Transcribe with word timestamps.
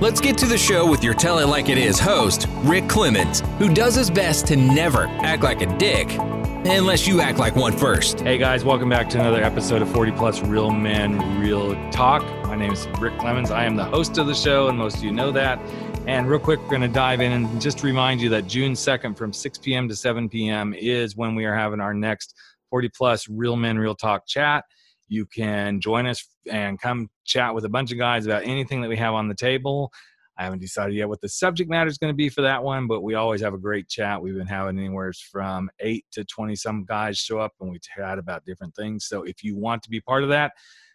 Let's 0.00 0.20
get 0.20 0.38
to 0.38 0.46
the 0.46 0.56
show 0.56 0.88
with 0.88 1.02
your 1.02 1.12
Tell 1.12 1.40
It 1.40 1.48
Like 1.48 1.68
It 1.68 1.76
Is 1.76 1.98
host, 1.98 2.46
Rick 2.58 2.88
Clemens, 2.88 3.40
who 3.58 3.74
does 3.74 3.96
his 3.96 4.10
best 4.10 4.46
to 4.46 4.54
never 4.54 5.08
act 5.24 5.42
like 5.42 5.60
a 5.60 5.76
dick, 5.76 6.08
unless 6.12 7.08
you 7.08 7.20
act 7.20 7.40
like 7.40 7.56
one 7.56 7.76
first. 7.76 8.20
Hey 8.20 8.38
guys, 8.38 8.64
welcome 8.64 8.88
back 8.88 9.08
to 9.08 9.18
another 9.18 9.42
episode 9.42 9.82
of 9.82 9.90
40 9.90 10.12
Plus 10.12 10.40
Real 10.40 10.70
Men 10.70 11.40
Real 11.40 11.74
Talk. 11.90 12.22
My 12.44 12.54
name 12.54 12.70
is 12.70 12.86
Rick 13.00 13.18
Clemens. 13.18 13.50
I 13.50 13.64
am 13.64 13.74
the 13.74 13.86
host 13.86 14.18
of 14.18 14.28
the 14.28 14.36
show, 14.36 14.68
and 14.68 14.78
most 14.78 14.98
of 14.98 15.02
you 15.02 15.10
know 15.10 15.32
that. 15.32 15.58
And 16.06 16.28
real 16.28 16.38
quick, 16.38 16.60
we're 16.60 16.70
going 16.70 16.82
to 16.82 16.86
dive 16.86 17.20
in 17.20 17.32
and 17.32 17.60
just 17.60 17.82
remind 17.82 18.20
you 18.20 18.28
that 18.28 18.46
June 18.46 18.74
2nd 18.74 19.18
from 19.18 19.32
6 19.32 19.58
p.m. 19.58 19.88
to 19.88 19.96
7 19.96 20.28
p.m. 20.28 20.74
is 20.74 21.16
when 21.16 21.34
we 21.34 21.44
are 21.44 21.56
having 21.56 21.80
our 21.80 21.92
next 21.92 22.36
40 22.70 22.88
Plus 22.90 23.28
Real 23.28 23.56
Men 23.56 23.76
Real 23.76 23.96
Talk 23.96 24.28
chat. 24.28 24.62
You 25.08 25.26
can 25.26 25.80
join 25.80 26.06
us 26.06 26.24
and 26.48 26.80
come 26.80 27.08
chat 27.28 27.54
with 27.54 27.64
a 27.64 27.68
bunch 27.68 27.92
of 27.92 27.98
guys 27.98 28.26
about 28.26 28.42
anything 28.44 28.80
that 28.80 28.88
we 28.88 28.96
have 28.96 29.14
on 29.14 29.28
the 29.28 29.34
table. 29.34 29.92
I 30.36 30.44
haven't 30.44 30.60
decided 30.60 30.94
yet 30.94 31.08
what 31.08 31.20
the 31.20 31.28
subject 31.28 31.68
matter 31.68 31.90
is 31.90 31.98
going 31.98 32.12
to 32.12 32.16
be 32.16 32.28
for 32.28 32.42
that 32.42 32.62
one, 32.62 32.86
but 32.86 33.02
we 33.02 33.14
always 33.14 33.40
have 33.40 33.54
a 33.54 33.58
great 33.58 33.88
chat. 33.88 34.22
We've 34.22 34.36
been 34.36 34.46
having 34.46 34.78
anywhere 34.78 35.12
from 35.12 35.68
eight 35.80 36.04
to 36.12 36.24
20 36.24 36.54
some 36.54 36.84
guys 36.84 37.18
show 37.18 37.40
up 37.40 37.54
and 37.60 37.70
we 37.70 37.80
chat 37.80 38.18
about 38.18 38.44
different 38.44 38.76
things. 38.76 39.06
So 39.06 39.24
if 39.24 39.42
you 39.42 39.56
want 39.56 39.82
to 39.82 39.90
be 39.90 40.00
part 40.00 40.22
of 40.22 40.28
that, 40.28 40.52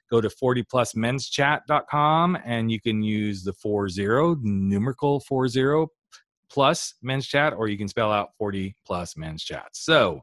go 0.10 0.22
to 0.22 0.30
40plusmenschat.com 0.30 2.38
and 2.46 2.72
you 2.72 2.80
can 2.80 3.04
use 3.04 3.44
the 3.44 3.52
40 3.52 4.36
numerical 4.44 5.20
40 5.20 5.88
plus 6.50 6.94
men's 7.02 7.28
chat, 7.28 7.54
or 7.54 7.68
you 7.68 7.78
can 7.78 7.88
spell 7.88 8.12
out 8.12 8.30
40 8.38 8.76
plus 8.86 9.18
men's 9.18 9.44
chat. 9.44 9.70
So 9.74 10.22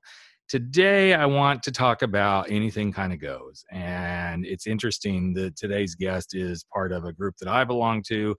today 0.51 1.15
I 1.15 1.27
want 1.27 1.62
to 1.62 1.70
talk 1.70 2.03
about 2.03 2.51
anything 2.51 2.93
kind 2.93 3.12
of 3.12 3.20
goes. 3.20 3.65
And 3.70 4.45
it's 4.45 4.67
interesting 4.67 5.33
that 5.34 5.55
today's 5.55 5.95
guest 5.95 6.34
is 6.34 6.65
part 6.75 6.91
of 6.91 7.05
a 7.05 7.12
group 7.12 7.37
that 7.39 7.48
I 7.48 7.62
belong 7.62 8.03
to, 8.09 8.34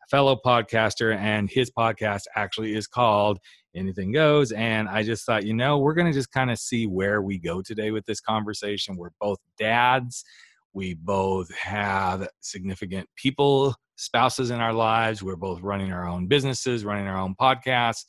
a 0.00 0.08
fellow 0.08 0.38
podcaster, 0.46 1.16
and 1.16 1.50
his 1.50 1.72
podcast 1.76 2.22
actually 2.36 2.76
is 2.76 2.86
called 2.86 3.40
Anything 3.74 4.12
Goes. 4.12 4.52
And 4.52 4.88
I 4.88 5.02
just 5.02 5.26
thought, 5.26 5.44
you 5.44 5.54
know, 5.54 5.78
we're 5.78 5.94
going 5.94 6.06
to 6.06 6.16
just 6.16 6.30
kind 6.30 6.52
of 6.52 6.58
see 6.60 6.86
where 6.86 7.20
we 7.20 7.36
go 7.36 7.62
today 7.62 7.90
with 7.90 8.06
this 8.06 8.20
conversation. 8.20 8.96
We're 8.96 9.10
both 9.20 9.38
dads. 9.58 10.24
We 10.72 10.94
both 10.94 11.52
have 11.56 12.28
significant 12.42 13.08
people, 13.16 13.74
spouses 13.96 14.52
in 14.52 14.60
our 14.60 14.72
lives. 14.72 15.20
We're 15.20 15.34
both 15.34 15.62
running 15.62 15.92
our 15.92 16.06
own 16.06 16.28
businesses, 16.28 16.84
running 16.84 17.08
our 17.08 17.18
own 17.18 17.34
podcasts 17.34 18.04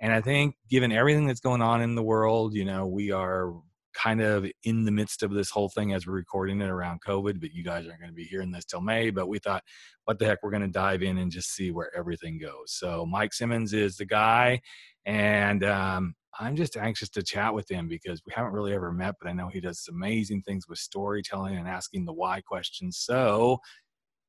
and 0.00 0.12
I 0.12 0.20
think, 0.20 0.56
given 0.68 0.92
everything 0.92 1.26
that's 1.26 1.40
going 1.40 1.62
on 1.62 1.82
in 1.82 1.94
the 1.94 2.02
world, 2.02 2.54
you 2.54 2.64
know, 2.64 2.86
we 2.86 3.10
are 3.12 3.52
kind 3.94 4.20
of 4.20 4.46
in 4.64 4.84
the 4.84 4.90
midst 4.90 5.22
of 5.22 5.32
this 5.32 5.48
whole 5.48 5.70
thing 5.70 5.94
as 5.94 6.06
we're 6.06 6.12
recording 6.12 6.60
it 6.60 6.68
around 6.68 7.00
COVID, 7.06 7.40
but 7.40 7.52
you 7.52 7.64
guys 7.64 7.86
aren't 7.86 8.00
going 8.00 8.10
to 8.10 8.14
be 8.14 8.24
hearing 8.24 8.50
this 8.50 8.66
till 8.66 8.82
May. 8.82 9.08
But 9.10 9.28
we 9.28 9.38
thought, 9.38 9.64
what 10.04 10.18
the 10.18 10.26
heck, 10.26 10.42
we're 10.42 10.50
going 10.50 10.62
to 10.62 10.68
dive 10.68 11.02
in 11.02 11.18
and 11.18 11.32
just 11.32 11.54
see 11.54 11.70
where 11.70 11.96
everything 11.96 12.38
goes. 12.38 12.72
So, 12.72 13.06
Mike 13.06 13.32
Simmons 13.32 13.72
is 13.72 13.96
the 13.96 14.04
guy. 14.04 14.60
And 15.06 15.64
um, 15.64 16.14
I'm 16.38 16.56
just 16.56 16.76
anxious 16.76 17.08
to 17.10 17.22
chat 17.22 17.54
with 17.54 17.70
him 17.70 17.88
because 17.88 18.20
we 18.26 18.32
haven't 18.34 18.52
really 18.52 18.74
ever 18.74 18.92
met, 18.92 19.14
but 19.20 19.30
I 19.30 19.32
know 19.32 19.48
he 19.48 19.60
does 19.60 19.86
amazing 19.88 20.42
things 20.42 20.68
with 20.68 20.78
storytelling 20.78 21.56
and 21.56 21.68
asking 21.68 22.04
the 22.04 22.12
why 22.12 22.40
questions. 22.42 22.98
So, 22.98 23.58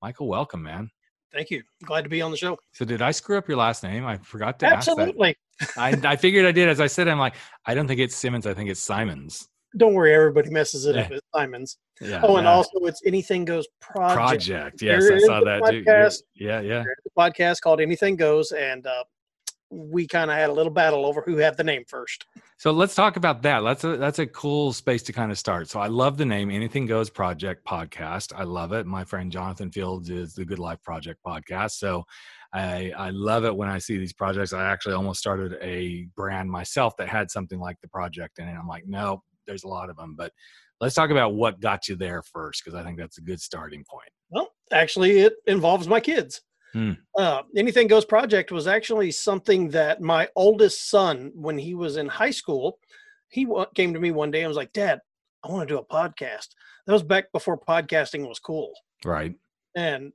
Michael, 0.02 0.28
welcome, 0.28 0.64
man. 0.64 0.90
Thank 1.34 1.52
you. 1.52 1.62
Glad 1.84 2.04
to 2.04 2.10
be 2.10 2.22
on 2.22 2.32
the 2.32 2.38
show. 2.38 2.58
So, 2.72 2.86
did 2.86 3.02
I 3.02 3.12
screw 3.12 3.38
up 3.38 3.48
your 3.48 3.58
last 3.58 3.84
name? 3.84 4.06
I 4.06 4.18
forgot 4.18 4.60
to 4.60 4.66
Absolutely. 4.66 5.36
I, 5.78 5.90
I 6.04 6.16
figured 6.16 6.46
I 6.46 6.52
did. 6.52 6.70
As 6.70 6.80
I 6.80 6.88
said, 6.88 7.08
I'm 7.08 7.20
like, 7.20 7.36
I 7.66 7.74
don't 7.74 7.88
think 7.88 8.00
it's 8.00 8.16
Simmons. 8.16 8.46
I 8.48 8.54
think 8.54 8.70
it's 8.70 8.80
Simons. 8.82 9.48
Don't 9.76 9.94
worry, 9.94 10.14
everybody 10.16 10.50
messes 10.50 10.86
it 10.86 10.96
Yeah. 10.96 11.02
up. 11.02 11.12
It's 11.12 11.28
Simons. 11.36 11.78
Yeah. 12.00 12.22
oh, 12.24 12.38
and 12.38 12.46
yeah. 12.46 12.54
also 12.54 12.78
it's 12.86 13.02
Anything 13.06 13.44
Goes 13.44 13.68
Project. 13.82 14.16
project. 14.48 14.82
Yes, 14.82 15.04
There 15.04 15.16
I 15.16 15.20
saw 15.20 15.40
that. 15.42 15.70
too. 15.70 15.84
podcast. 15.84 16.22
Yeah, 16.36 16.62
yeah. 16.62 16.84
A 16.84 17.20
podcast 17.20 17.62
called 17.62 17.82
Anything 17.82 18.16
Goes, 18.16 18.52
and 18.54 18.86
uh, 18.88 19.04
we 19.70 20.08
kind 20.08 20.32
of 20.32 20.38
had 20.38 20.50
a 20.50 20.54
little 20.54 20.72
battle 20.72 21.06
over 21.06 21.22
who 21.26 21.38
had 21.38 21.58
the 21.58 21.64
name 21.64 21.84
first. 21.88 22.26
So 22.58 22.72
let's 22.72 22.96
talk 22.96 23.18
about 23.18 23.42
that. 23.44 23.62
That's 23.62 23.84
a 23.84 23.98
that's 23.98 24.20
a 24.20 24.28
cool 24.28 24.74
space 24.74 25.04
to 25.04 25.14
kind 25.14 25.32
of 25.32 25.38
start. 25.38 25.70
So 25.70 25.80
I 25.80 25.88
love 25.88 26.18
the 26.18 26.26
name 26.26 26.50
Anything 26.50 26.86
Goes 26.86 27.10
Project 27.10 27.66
podcast. 27.66 28.34
I 28.36 28.44
love 28.44 28.72
it. 28.72 28.86
My 28.86 29.04
friend 29.04 29.32
Jonathan 29.32 29.72
Fields 29.72 30.10
is 30.10 30.34
the 30.34 30.46
Good 30.46 30.60
Life 30.60 30.82
Project 30.82 31.20
podcast. 31.26 31.72
So 31.72 32.06
I 32.54 32.94
I 32.98 33.10
love 33.10 33.46
it 33.46 33.56
when 33.56 33.70
I 33.70 33.78
see 33.78 33.98
these 33.98 34.14
projects. 34.14 34.54
I 34.54 34.66
actually 34.66 34.96
almost 34.96 35.20
started 35.20 35.58
a 35.62 36.08
brand 36.16 36.50
myself 36.50 36.96
that 36.98 37.10
had 37.10 37.30
something 37.30 37.60
like 37.60 37.80
the 37.82 37.90
project 37.90 38.40
in 38.40 38.48
it. 38.48 38.56
I'm 38.56 38.68
like, 38.68 38.88
no, 38.88 39.22
there's 39.46 39.66
a 39.66 39.70
lot 39.70 39.90
of 39.90 39.98
them. 39.98 40.16
But 40.18 40.32
let's 40.80 40.96
talk 40.96 41.10
about 41.10 41.34
what 41.34 41.60
got 41.60 41.88
you 41.88 41.96
there 41.96 42.22
first, 42.22 42.64
because 42.64 42.80
I 42.80 42.84
think 42.84 42.98
that's 42.98 43.18
a 43.18 43.22
good 43.22 43.42
starting 43.42 43.84
point. 43.90 44.10
Well, 44.30 44.50
actually, 44.72 45.20
it 45.20 45.36
involves 45.46 45.88
my 45.88 46.00
kids. 46.00 46.42
Hmm. 46.74 46.92
Uh, 47.18 47.42
Anything 47.56 47.88
Goes 47.88 48.06
Project 48.06 48.52
was 48.52 48.68
actually 48.68 49.12
something 49.12 49.70
that 49.70 50.02
my 50.02 50.28
oldest 50.36 50.90
son, 50.90 51.32
when 51.34 51.58
he 51.58 51.74
was 51.76 51.98
in 51.98 52.08
high 52.08 52.32
school, 52.32 52.80
he 53.30 53.46
wa- 53.46 53.66
came 53.76 53.94
to 53.94 54.00
me 54.00 54.12
one 54.12 54.32
day 54.32 54.42
and 54.42 54.48
was 54.50 54.58
like, 54.58 54.74
Dad, 54.74 55.00
I 55.44 55.52
want 55.52 55.68
to 55.68 55.74
do 55.74 55.80
a 55.80 55.86
podcast. 55.86 56.48
That 56.86 56.94
was 56.94 57.04
back 57.04 57.32
before 57.32 57.58
podcasting 57.60 58.28
was 58.28 58.40
cool. 58.40 58.74
Right. 59.06 59.36
and 59.76 60.12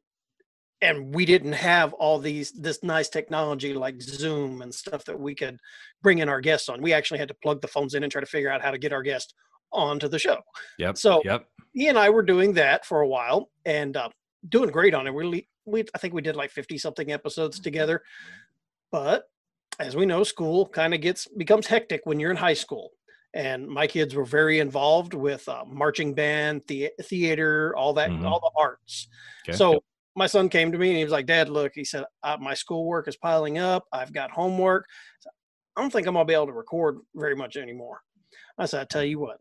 and 0.80 1.14
we 1.14 1.24
didn't 1.24 1.52
have 1.52 1.92
all 1.92 2.18
these 2.18 2.50
this 2.52 2.82
nice 2.82 3.08
technology 3.08 3.72
like 3.72 4.02
zoom 4.02 4.62
and 4.62 4.74
stuff 4.74 5.04
that 5.04 5.18
we 5.18 5.32
could 5.36 5.56
bring 6.02 6.18
in 6.18 6.28
our 6.28 6.40
guests 6.40 6.68
on 6.68 6.82
we 6.82 6.92
actually 6.92 7.18
had 7.18 7.28
to 7.28 7.34
plug 7.42 7.60
the 7.60 7.68
phones 7.68 7.94
in 7.94 8.02
and 8.02 8.10
try 8.10 8.20
to 8.20 8.26
figure 8.26 8.50
out 8.50 8.60
how 8.60 8.72
to 8.72 8.78
get 8.78 8.92
our 8.92 9.02
guest 9.02 9.34
onto 9.72 10.08
the 10.08 10.18
show 10.18 10.38
Yep. 10.78 10.98
So- 10.98 11.22
yep. 11.24 11.46
he 11.72 11.86
and 11.86 11.96
i 11.96 12.10
were 12.10 12.24
doing 12.24 12.52
that 12.54 12.84
for 12.84 13.02
a 13.02 13.06
while 13.08 13.50
and 13.64 13.96
uh, 13.96 14.08
doing 14.48 14.70
great 14.70 14.92
on 14.94 15.06
it 15.06 15.10
really 15.12 15.48
we 15.64 15.84
i 15.94 15.98
think 15.98 16.14
we 16.14 16.22
did 16.22 16.36
like 16.36 16.50
50 16.50 16.78
something 16.78 17.12
episodes 17.12 17.60
together 17.60 18.02
but 18.90 19.24
as 19.78 19.96
we 19.96 20.06
know 20.06 20.22
school 20.24 20.66
kind 20.66 20.94
of 20.94 21.00
gets 21.00 21.26
becomes 21.28 21.66
hectic 21.66 22.02
when 22.04 22.18
you're 22.20 22.30
in 22.30 22.36
high 22.36 22.54
school 22.54 22.90
and 23.34 23.66
my 23.66 23.86
kids 23.86 24.14
were 24.14 24.24
very 24.24 24.58
involved 24.58 25.14
with 25.14 25.48
uh, 25.48 25.64
marching 25.66 26.12
band 26.14 26.62
the- 26.68 26.90
theater 27.02 27.74
all 27.76 27.94
that 27.94 28.10
Mhm. 28.10 28.24
all 28.24 28.40
the 28.40 28.50
arts 28.60 29.08
Okay. 29.48 29.56
so 29.56 29.82
my 30.14 30.26
son 30.26 30.48
came 30.50 30.70
to 30.72 30.76
me 30.76 30.88
and 30.88 30.98
he 30.98 31.04
was 31.04 31.10
like, 31.12 31.24
Dad, 31.24 31.48
look, 31.48 31.72
he 31.74 31.84
said, 31.84 32.04
uh, 32.22 32.36
my 32.38 32.52
schoolwork 32.52 33.08
is 33.08 33.16
piling 33.16 33.56
up. 33.56 33.86
I've 33.94 34.12
got 34.12 34.30
homework. 34.30 34.84
I 35.74 35.80
don't 35.80 35.90
think 35.90 36.06
I'm 36.06 36.12
going 36.12 36.26
to 36.26 36.30
be 36.30 36.34
able 36.34 36.48
to 36.48 36.52
record 36.52 36.98
very 37.14 37.34
much 37.34 37.56
anymore. 37.56 38.02
I 38.58 38.66
said, 38.66 38.82
I 38.82 38.84
tell 38.84 39.02
you 39.04 39.18
what, 39.20 39.38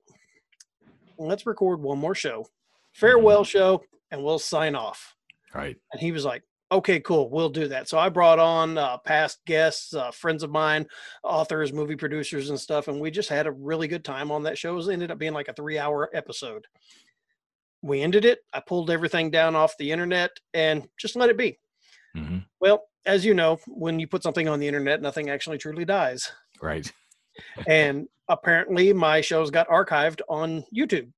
let's 1.18 1.46
record 1.46 1.82
one 1.82 1.98
more 1.98 2.16
show, 2.16 2.46
farewell 2.94 3.44
show, 3.44 3.84
and 4.12 4.24
we'll 4.24 4.40
sign 4.40 4.74
off. 4.76 5.14
Right. 5.54 5.78
And 5.92 6.02
he 6.02 6.12
was 6.12 6.26
like, 6.26 6.44
okay, 6.72 7.00
cool, 7.02 7.30
we'll 7.30 7.50
do 7.50 7.68
that. 7.68 7.90
So 7.90 8.00
I 8.00 8.10
brought 8.10 8.40
on 8.40 8.78
uh, 8.78 8.98
past 9.00 9.40
guests, 9.46 9.94
uh, 9.94 10.12
friends 10.12 10.42
of 10.42 10.52
mine, 10.52 10.88
authors, 11.24 11.74
movie 11.74 11.98
producers, 11.98 12.50
and 12.50 12.60
stuff. 12.60 12.88
And 12.88 13.00
we 13.02 13.12
just 13.12 13.30
had 13.30 13.46
a 13.46 13.52
really 13.52 13.88
good 13.88 14.06
time 14.06 14.32
on 14.32 14.44
that 14.44 14.58
show. 14.58 14.78
It 14.78 14.90
ended 14.92 15.12
up 15.12 15.18
being 15.20 15.34
like 15.34 15.50
a 15.50 15.54
three 15.54 15.78
hour 15.78 16.10
episode. 16.14 16.66
We 17.82 18.02
ended 18.02 18.26
it. 18.26 18.40
I 18.54 18.62
pulled 18.62 18.90
everything 18.90 19.32
down 19.32 19.56
off 19.56 19.78
the 19.78 19.92
internet 19.92 20.32
and 20.54 20.88
just 20.98 21.16
let 21.16 21.30
it 21.30 21.38
be. 21.38 21.60
hmm 22.16 22.40
Well, 22.60 22.84
as 23.06 23.26
you 23.26 23.34
know, 23.34 23.60
when 23.68 24.00
you 24.00 24.08
put 24.08 24.24
something 24.24 24.48
on 24.48 24.60
the 24.60 24.68
internet, 24.68 25.02
nothing 25.02 25.30
actually 25.30 25.58
truly 25.58 25.84
dies. 25.86 26.32
Right. 26.62 26.92
and 27.68 28.08
apparently, 28.30 28.94
my 28.94 29.22
shows 29.22 29.50
got 29.50 29.68
archived 29.68 30.22
on 30.30 30.64
YouTube. 30.76 31.12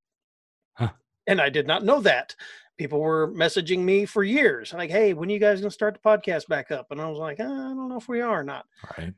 Huh. 0.76 0.90
And 1.28 1.42
I 1.42 1.50
did 1.50 1.68
not 1.68 1.84
know 1.84 2.00
that. 2.02 2.36
People 2.78 3.00
were 3.00 3.32
messaging 3.32 3.80
me 3.80 4.06
for 4.06 4.24
years, 4.24 4.74
like, 4.74 4.90
"Hey, 4.90 5.14
when 5.14 5.30
are 5.30 5.34
you 5.34 5.40
guys 5.40 5.62
gonna 5.62 5.70
start 5.72 5.94
the 5.94 6.00
podcast 6.00 6.48
back 6.48 6.72
up?" 6.72 6.88
And 6.92 7.00
I 7.00 7.08
was 7.08 7.20
like, 7.20 7.40
"Uh, 7.40 7.44
"I 7.44 7.48
don't 7.48 7.90
know 7.90 7.98
if 7.98 8.08
we 8.08 8.22
are 8.22 8.40
or 8.40 8.44
not." 8.44 8.66
Right. 8.98 9.14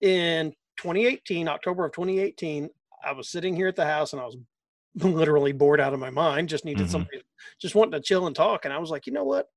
In 0.00 0.52
2018, 0.78 1.48
October 1.48 1.84
of 1.84 1.92
2018, 1.92 2.68
I 3.04 3.12
was 3.12 3.28
sitting 3.28 3.54
here 3.56 3.68
at 3.68 3.76
the 3.76 3.84
house 3.84 4.12
and 4.12 4.22
I 4.22 4.24
was 4.26 4.36
literally 4.94 5.52
bored 5.52 5.80
out 5.80 5.94
of 5.94 6.00
my 6.00 6.10
mind. 6.10 6.48
Just 6.48 6.64
needed 6.64 6.86
Mhm. 6.86 6.90
somebody, 6.90 7.22
just 7.60 7.74
wanting 7.74 7.92
to 7.92 8.00
chill 8.00 8.26
and 8.26 8.36
talk. 8.36 8.64
And 8.64 8.72
I 8.74 8.78
was 8.78 8.90
like, 8.90 9.06
you 9.06 9.12
know 9.12 9.24
what? 9.24 9.48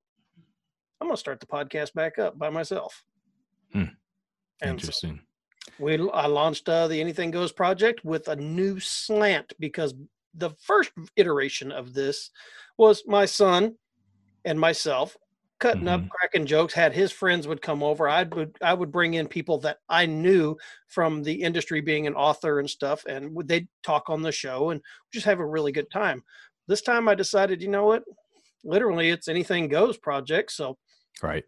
I'm 1.02 1.08
gonna 1.08 1.18
start 1.18 1.40
the 1.40 1.46
podcast 1.46 1.94
back 1.94 2.18
up 2.18 2.38
by 2.40 2.50
myself. 2.50 3.04
Hmm. 3.74 3.80
And 4.62 4.80
so 4.82 4.88
Interesting. 4.88 5.22
we 5.78 5.96
I 6.12 6.28
launched 6.28 6.68
uh, 6.70 6.88
the 6.88 7.00
Anything 7.02 7.32
Goes 7.32 7.52
project 7.52 8.04
with 8.06 8.28
a 8.28 8.36
new 8.36 8.80
slant 8.80 9.54
because 9.60 9.94
the 10.38 10.52
first 10.60 10.92
iteration 11.16 11.72
of 11.72 11.94
this 11.94 12.32
was 12.78 13.04
my 13.08 13.26
son 13.26 13.78
and 14.46 14.60
myself 14.60 15.18
cutting 15.60 15.88
up, 15.88 16.02
Mhm. 16.04 16.10
cracking 16.10 16.46
jokes. 16.46 16.74
Had 16.74 16.94
his 16.94 17.12
friends 17.12 17.48
would 17.48 17.62
come 17.62 17.84
over. 17.84 18.10
I 18.10 18.24
would 18.24 18.58
I 18.62 18.74
would 18.74 18.92
bring 18.92 19.16
in 19.16 19.28
people 19.28 19.58
that 19.60 19.80
I 19.90 20.06
knew 20.06 20.58
from 20.88 21.24
the 21.24 21.42
industry, 21.44 21.82
being 21.82 22.08
an 22.08 22.16
author 22.16 22.60
and 22.60 22.70
stuff, 22.70 23.06
and 23.08 23.34
would 23.36 23.48
they'd 23.48 23.68
talk 23.84 24.10
on 24.10 24.22
the 24.22 24.32
show 24.34 24.72
and 24.72 24.82
just 25.14 25.26
have 25.26 25.40
a 25.40 25.46
really 25.48 25.72
good 25.72 25.90
time. 25.92 26.24
This 26.68 26.82
time, 26.82 27.08
I 27.08 27.16
decided, 27.16 27.62
you 27.62 27.70
know 27.70 27.86
what? 27.86 28.04
Literally, 28.64 29.10
it's 29.12 29.28
anything 29.30 29.70
goes 29.70 29.98
project. 29.98 30.52
So 30.52 30.78
Right. 31.24 31.46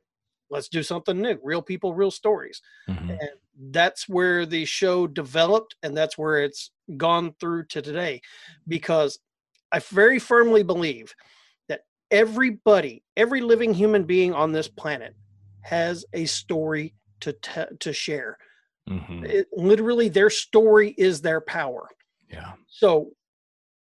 let's 0.49 0.69
do 0.69 0.83
something 0.83 1.21
new. 1.21 1.39
Real 1.43 1.61
people, 1.61 1.93
real 1.93 2.11
stories. 2.11 2.61
Mhm. 2.89 3.17
And 3.19 3.31
that's 3.59 4.07
where 4.07 4.45
the 4.45 4.65
show 4.65 5.07
developed, 5.07 5.75
and 5.83 5.95
that's 5.95 6.17
where 6.17 6.43
it's 6.43 6.71
gone 6.95 7.33
through 7.39 7.65
to 7.65 7.81
today. 7.81 8.21
Because 8.67 9.19
I 9.71 9.79
very 9.79 10.19
firmly 10.19 10.63
believe 10.63 11.13
that 11.67 11.81
everybody, 12.11 13.03
every 13.15 13.41
living 13.41 13.73
human 13.73 14.03
being 14.03 14.33
on 14.33 14.51
this 14.51 14.67
planet, 14.67 15.15
has 15.61 16.05
a 16.13 16.25
story 16.25 16.93
to 17.21 17.33
te- 17.33 17.75
to 17.79 17.93
share. 17.93 18.37
Mhm. 18.87 19.27
It, 19.27 19.47
literally, 19.51 20.07
their 20.07 20.29
story 20.29 20.93
is 20.97 21.21
their 21.21 21.41
power. 21.41 21.89
Yeah. 22.29 22.53
So, 22.67 23.11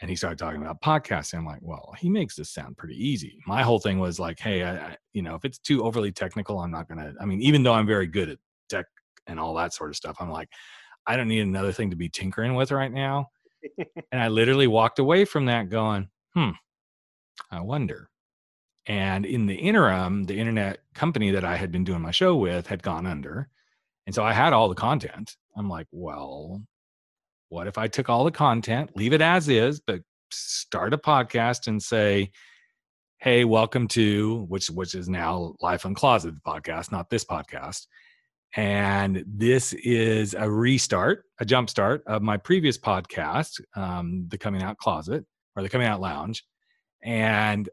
And 0.00 0.10
he 0.10 0.16
started 0.16 0.38
talking 0.38 0.60
about 0.60 0.82
podcasting. 0.82 1.38
I'm 1.38 1.46
like, 1.46 1.62
well, 1.62 1.94
he 1.98 2.10
makes 2.10 2.36
this 2.36 2.50
sound 2.50 2.76
pretty 2.76 2.96
easy. 2.96 3.38
My 3.46 3.62
whole 3.62 3.78
thing 3.78 3.98
was 3.98 4.20
like, 4.20 4.38
hey, 4.38 4.62
I, 4.62 4.76
I, 4.76 4.96
you 5.14 5.22
know, 5.22 5.34
if 5.34 5.44
it's 5.46 5.58
too 5.58 5.84
overly 5.84 6.12
technical, 6.12 6.60
I'm 6.60 6.70
not 6.70 6.88
gonna. 6.88 7.14
I 7.18 7.24
mean, 7.24 7.40
even 7.40 7.62
though 7.62 7.72
I'm 7.72 7.86
very 7.86 8.06
good 8.06 8.28
at 8.28 8.38
tech 8.68 8.84
and 9.26 9.40
all 9.40 9.54
that 9.54 9.72
sort 9.72 9.88
of 9.88 9.96
stuff, 9.96 10.16
I'm 10.20 10.30
like, 10.30 10.50
I 11.06 11.16
don't 11.16 11.28
need 11.28 11.40
another 11.40 11.72
thing 11.72 11.90
to 11.90 11.96
be 11.96 12.10
tinkering 12.10 12.54
with 12.54 12.72
right 12.72 12.92
now. 12.92 13.28
and 13.78 14.20
I 14.20 14.28
literally 14.28 14.66
walked 14.66 14.98
away 14.98 15.24
from 15.24 15.46
that 15.46 15.70
going, 15.70 16.08
hmm, 16.34 16.50
I 17.50 17.60
wonder. 17.60 18.10
And 18.86 19.24
in 19.24 19.46
the 19.46 19.54
interim, 19.54 20.24
the 20.24 20.38
internet 20.38 20.78
company 20.94 21.30
that 21.32 21.44
I 21.44 21.56
had 21.56 21.72
been 21.72 21.84
doing 21.84 22.02
my 22.02 22.10
show 22.10 22.36
with 22.36 22.66
had 22.66 22.82
gone 22.82 23.06
under. 23.06 23.48
And 24.06 24.14
so 24.14 24.22
I 24.22 24.32
had 24.32 24.52
all 24.52 24.68
the 24.68 24.74
content. 24.74 25.36
I'm 25.56 25.68
like, 25.68 25.86
well, 25.90 26.62
what 27.48 27.66
if 27.66 27.78
I 27.78 27.88
took 27.88 28.08
all 28.08 28.24
the 28.24 28.30
content, 28.30 28.90
leave 28.96 29.12
it 29.12 29.22
as 29.22 29.48
is, 29.48 29.80
but 29.80 30.00
start 30.30 30.92
a 30.92 30.98
podcast 30.98 31.66
and 31.66 31.82
say, 31.82 32.30
hey, 33.18 33.44
welcome 33.44 33.88
to 33.88 34.44
which 34.48 34.68
which 34.68 34.94
is 34.94 35.08
now 35.08 35.54
Life 35.60 35.84
Uncloseted 35.84 36.38
podcast, 36.46 36.92
not 36.92 37.08
this 37.08 37.24
podcast. 37.24 37.86
And 38.54 39.24
this 39.26 39.72
is 39.72 40.34
a 40.34 40.50
restart, 40.50 41.24
a 41.40 41.44
jump 41.44 41.68
start 41.70 42.02
of 42.06 42.22
my 42.22 42.36
previous 42.36 42.78
podcast, 42.78 43.60
um, 43.74 44.26
the 44.28 44.38
Coming 44.38 44.62
Out 44.62 44.76
Closet 44.78 45.24
or 45.54 45.62
the 45.62 45.68
Coming 45.68 45.88
Out 45.88 46.00
Lounge. 46.00 46.44
And 47.02 47.68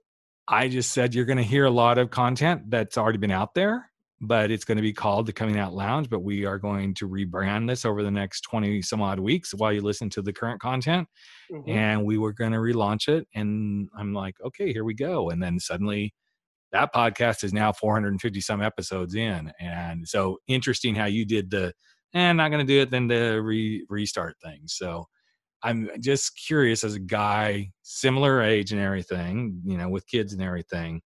I 0.47 0.67
just 0.67 0.91
said 0.91 1.15
you're 1.15 1.25
going 1.25 1.37
to 1.37 1.43
hear 1.43 1.65
a 1.65 1.71
lot 1.71 1.97
of 1.97 2.09
content 2.09 2.69
that's 2.69 2.97
already 2.97 3.17
been 3.17 3.31
out 3.31 3.53
there, 3.53 3.89
but 4.23 4.51
it's 4.51 4.63
going 4.63 4.77
to 4.77 4.81
be 4.81 4.93
called 4.93 5.25
the 5.25 5.33
Coming 5.33 5.59
Out 5.59 5.73
Lounge. 5.73 6.09
But 6.09 6.21
we 6.21 6.45
are 6.45 6.57
going 6.57 6.93
to 6.95 7.07
rebrand 7.09 7.67
this 7.67 7.83
over 7.85 8.03
the 8.03 8.11
next 8.11 8.41
20 8.41 8.81
some 8.81 9.01
odd 9.01 9.19
weeks 9.19 9.53
while 9.53 9.73
you 9.73 9.81
listen 9.81 10.09
to 10.11 10.21
the 10.21 10.31
current 10.33 10.61
content. 10.61 11.07
Mhm. 11.51 11.67
And 11.69 12.05
we 12.05 12.17
were 12.17 12.31
going 12.33 12.53
to 12.53 12.57
relaunch 12.59 13.07
it. 13.09 13.27
And 13.35 13.89
I'm 13.97 14.13
like, 14.13 14.35
okay, 14.43 14.71
here 14.71 14.85
we 14.85 14.93
go. 14.93 15.29
And 15.29 15.43
then 15.43 15.59
suddenly 15.59 16.13
that 16.71 16.93
podcast 16.93 17.43
is 17.43 17.53
now 17.53 17.71
450 17.73 18.41
some 18.41 18.61
episodes 18.61 19.13
in. 19.13 19.51
And 19.59 20.07
so 20.07 20.39
interesting 20.47 20.95
how 20.95 21.05
you 21.05 21.25
did 21.25 21.51
the, 21.51 21.73
and 22.13 22.37
not 22.37 22.49
going 22.49 22.65
to 22.65 22.73
do 22.73 22.81
it, 22.81 22.91
then 22.91 23.07
the 23.07 23.41
re- 23.41 23.85
restart 23.89 24.37
thing. 24.41 24.61
So 24.67 25.05
I'm 25.63 25.89
just 25.99 26.39
curious 26.47 26.83
as 26.83 26.95
a 26.95 26.99
guy, 26.99 27.71
similar 27.83 28.41
age 28.41 28.71
and 28.71 28.81
everything, 28.81 29.61
you 29.65 29.77
know, 29.77 29.89
with 29.89 30.07
kids 30.07 30.33
and 30.33 30.41
everything. 30.41 31.01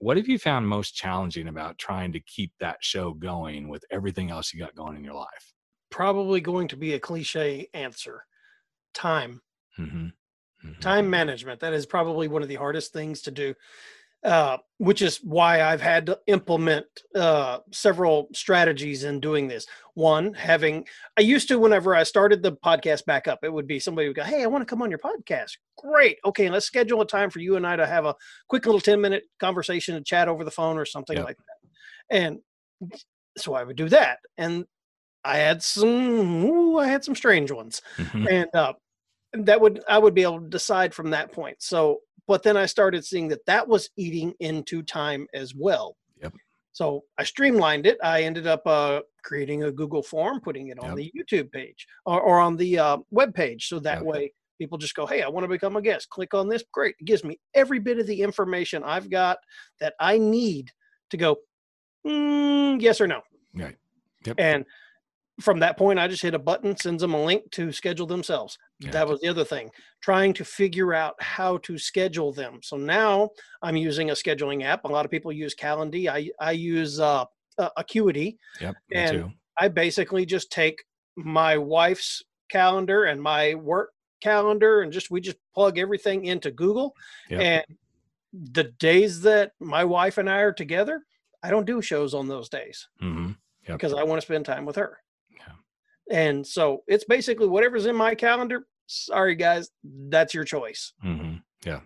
What 0.00 0.16
have 0.16 0.28
you 0.28 0.38
found 0.38 0.66
most 0.66 0.94
challenging 0.94 1.46
about 1.46 1.76
trying 1.76 2.12
to 2.12 2.20
keep 2.20 2.52
that 2.58 2.82
show 2.82 3.12
going 3.12 3.68
with 3.68 3.84
everything 3.90 4.30
else 4.30 4.52
you 4.52 4.58
got 4.58 4.74
going 4.74 4.96
in 4.96 5.04
your 5.04 5.14
life? 5.14 5.52
Probably 5.90 6.40
going 6.40 6.68
to 6.68 6.76
be 6.76 6.94
a 6.94 6.98
cliche 6.98 7.68
answer. 7.74 8.24
Time. 8.94 9.42
hmm 9.76 10.08
time 10.80 11.10
management 11.10 11.60
that 11.60 11.72
is 11.72 11.86
probably 11.86 12.28
one 12.28 12.42
of 12.42 12.48
the 12.48 12.54
hardest 12.54 12.92
things 12.92 13.22
to 13.22 13.30
do 13.30 13.54
uh, 14.22 14.58
which 14.78 15.00
is 15.02 15.18
why 15.22 15.62
i've 15.62 15.80
had 15.80 16.04
to 16.06 16.18
implement 16.26 16.84
uh, 17.14 17.58
several 17.72 18.28
strategies 18.34 19.04
in 19.04 19.18
doing 19.20 19.48
this 19.48 19.66
one 19.94 20.34
having 20.34 20.86
i 21.18 21.22
used 21.22 21.48
to 21.48 21.58
whenever 21.58 21.94
i 21.94 22.02
started 22.02 22.42
the 22.42 22.52
podcast 22.52 23.04
back 23.06 23.26
up 23.28 23.38
it 23.42 23.52
would 23.52 23.66
be 23.66 23.78
somebody 23.80 24.06
would 24.08 24.16
go 24.16 24.22
hey 24.22 24.42
i 24.42 24.46
want 24.46 24.60
to 24.62 24.66
come 24.66 24.82
on 24.82 24.90
your 24.90 24.98
podcast 24.98 25.52
great 25.78 26.18
okay 26.24 26.50
let's 26.50 26.66
schedule 26.66 27.00
a 27.00 27.06
time 27.06 27.30
for 27.30 27.38
you 27.40 27.56
and 27.56 27.66
i 27.66 27.76
to 27.76 27.86
have 27.86 28.04
a 28.04 28.14
quick 28.48 28.66
little 28.66 28.80
10 28.80 29.00
minute 29.00 29.24
conversation 29.38 29.94
and 29.96 30.04
chat 30.06 30.28
over 30.28 30.44
the 30.44 30.50
phone 30.50 30.76
or 30.78 30.84
something 30.84 31.16
Yep. 31.16 31.24
like 31.26 31.36
that 31.38 32.16
and 32.16 32.38
so 33.38 33.54
i 33.54 33.62
would 33.64 33.76
do 33.76 33.88
that 33.88 34.18
and 34.38 34.64
i 35.24 35.36
had 35.38 35.62
some 35.62 36.44
ooh, 36.44 36.78
i 36.78 36.86
had 36.86 37.04
some 37.04 37.14
strange 37.14 37.50
ones 37.50 37.80
Mhm. 37.98 38.30
and 38.30 38.54
uh, 38.54 38.72
that 39.32 39.60
would 39.60 39.80
I 39.88 39.96
would 39.96 40.12
be 40.14 40.22
able 40.24 40.40
to 40.40 40.48
decide 40.48 40.92
from 40.92 41.10
that 41.10 41.30
point. 41.30 41.58
So, 41.62 42.00
but 42.30 42.44
then 42.44 42.56
I 42.56 42.66
started 42.66 43.04
seeing 43.04 43.26
that 43.30 43.44
that 43.46 43.66
was 43.66 43.90
eating 43.96 44.34
into 44.38 44.84
time 44.84 45.26
as 45.34 45.52
well. 45.52 45.96
Yep. 46.22 46.34
So 46.70 47.02
I 47.18 47.24
streamlined 47.24 47.86
it. 47.86 47.98
I 48.04 48.22
ended 48.22 48.46
up 48.46 48.62
uh, 48.66 49.00
creating 49.24 49.64
a 49.64 49.72
Google 49.72 50.00
form, 50.04 50.40
putting 50.40 50.68
it 50.68 50.78
on 50.78 50.90
Yep. 50.90 50.96
the 50.96 51.12
YouTube 51.18 51.50
page 51.50 51.88
or, 52.06 52.20
or 52.20 52.38
on 52.38 52.56
the 52.56 52.78
uh, 52.78 52.98
web 53.10 53.34
page, 53.34 53.66
so 53.66 53.80
that 53.80 53.98
Yep. 53.98 54.04
way 54.04 54.32
people 54.60 54.78
just 54.78 54.94
go, 54.94 55.06
"Hey, 55.06 55.22
I 55.22 55.28
want 55.28 55.42
to 55.42 55.48
become 55.48 55.74
a 55.74 55.82
guest. 55.82 56.08
Click 56.08 56.32
on 56.32 56.48
this. 56.48 56.62
Great! 56.72 56.94
It 57.00 57.04
gives 57.06 57.24
me 57.24 57.40
every 57.52 57.80
bit 57.80 57.98
of 57.98 58.06
the 58.06 58.22
information 58.22 58.84
I've 58.84 59.10
got 59.10 59.38
that 59.80 59.94
I 59.98 60.16
need 60.16 60.70
to 61.10 61.16
go, 61.16 61.36
mm, 62.06 62.80
yes 62.80 63.00
or 63.00 63.08
no." 63.08 63.22
Right. 63.56 63.76
Yep. 64.24 64.36
And 64.38 64.64
from 65.40 65.58
that 65.60 65.76
point, 65.76 65.98
I 65.98 66.08
just 66.08 66.22
hit 66.22 66.34
a 66.34 66.38
button, 66.38 66.76
sends 66.76 67.02
them 67.02 67.14
a 67.14 67.24
link 67.24 67.50
to 67.52 67.72
schedule 67.72 68.06
themselves. 68.06 68.58
Gotcha. 68.80 68.92
That 68.92 69.08
was 69.08 69.20
the 69.20 69.28
other 69.28 69.44
thing, 69.44 69.70
trying 70.02 70.32
to 70.34 70.44
figure 70.44 70.94
out 70.94 71.14
how 71.20 71.58
to 71.58 71.78
schedule 71.78 72.32
them. 72.32 72.60
So 72.62 72.76
now 72.76 73.30
I'm 73.62 73.76
using 73.76 74.10
a 74.10 74.14
scheduling 74.14 74.64
app. 74.64 74.84
A 74.84 74.88
lot 74.88 75.04
of 75.04 75.10
people 75.10 75.32
use 75.32 75.54
Calendly. 75.54 76.08
I, 76.08 76.30
I 76.40 76.52
use 76.52 77.00
uh, 77.00 77.24
uh, 77.58 77.68
Acuity. 77.76 78.38
Yep. 78.60 78.74
Me 78.90 78.96
and 78.96 79.18
too. 79.18 79.30
I 79.58 79.68
basically 79.68 80.26
just 80.26 80.50
take 80.50 80.82
my 81.16 81.58
wife's 81.58 82.22
calendar 82.50 83.04
and 83.04 83.22
my 83.22 83.54
work 83.54 83.90
calendar 84.20 84.82
and 84.82 84.92
just 84.92 85.10
we 85.10 85.20
just 85.20 85.38
plug 85.54 85.78
everything 85.78 86.26
into 86.26 86.50
Google. 86.50 86.94
Yep. 87.30 87.40
And 87.40 87.78
the 88.52 88.64
days 88.78 89.22
that 89.22 89.52
my 89.60 89.84
wife 89.84 90.18
and 90.18 90.28
I 90.28 90.40
are 90.40 90.52
together, 90.52 91.02
I 91.42 91.50
don't 91.50 91.66
do 91.66 91.82
shows 91.82 92.14
on 92.14 92.28
those 92.28 92.48
days 92.48 92.88
hmm 93.00 93.32
Yep. 93.68 93.78
because 93.78 93.92
I 93.92 94.02
want 94.04 94.20
to 94.20 94.24
spend 94.24 94.46
time 94.46 94.64
with 94.64 94.76
her. 94.76 94.98
And 96.10 96.46
so 96.46 96.82
it's 96.86 97.04
basically 97.04 97.46
whatever's 97.46 97.86
in 97.86 97.96
my 97.96 98.14
calendar. 98.14 98.66
Sorry, 98.86 99.36
guys, 99.36 99.70
that's 99.84 100.34
your 100.34 100.44
choice. 100.44 100.92
hmm 101.00 101.36
Yeah. 101.64 101.80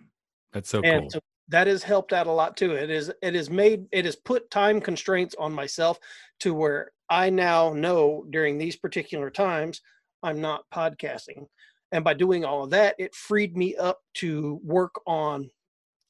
That's 0.51 0.69
so 0.69 0.81
and 0.81 1.03
cool. 1.03 1.09
so 1.11 1.19
that 1.49 1.67
has 1.67 1.83
helped 1.83 2.13
out 2.13 2.27
a 2.27 2.31
lot 2.31 2.57
too. 2.57 2.71
It 2.71 2.89
is 2.89 3.11
it 3.21 3.35
has 3.35 3.49
made 3.49 3.85
it 3.91 4.05
has 4.05 4.15
put 4.15 4.49
time 4.49 4.81
constraints 4.81 5.35
on 5.37 5.53
myself 5.53 5.99
to 6.39 6.53
where 6.53 6.91
I 7.09 7.29
now 7.29 7.73
know 7.73 8.25
during 8.29 8.57
these 8.57 8.75
particular 8.75 9.29
times 9.29 9.81
I'm 10.23 10.41
not 10.41 10.63
podcasting. 10.73 11.45
And 11.91 12.03
by 12.03 12.15
doing 12.15 12.43
all 12.43 12.63
of 12.63 12.71
that, 12.71 12.95
it 12.97 13.13
freed 13.13 13.55
me 13.55 13.75
up 13.75 13.99
to 14.15 14.59
work 14.63 14.95
on 15.05 15.49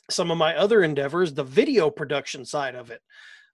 some 0.10 0.32
of 0.32 0.38
my 0.38 0.56
other 0.56 0.84
endeavors, 0.84 1.34
the 1.34 1.44
video 1.44 1.90
production 1.90 2.46
side 2.46 2.76
of 2.76 2.92
it. 2.92 3.02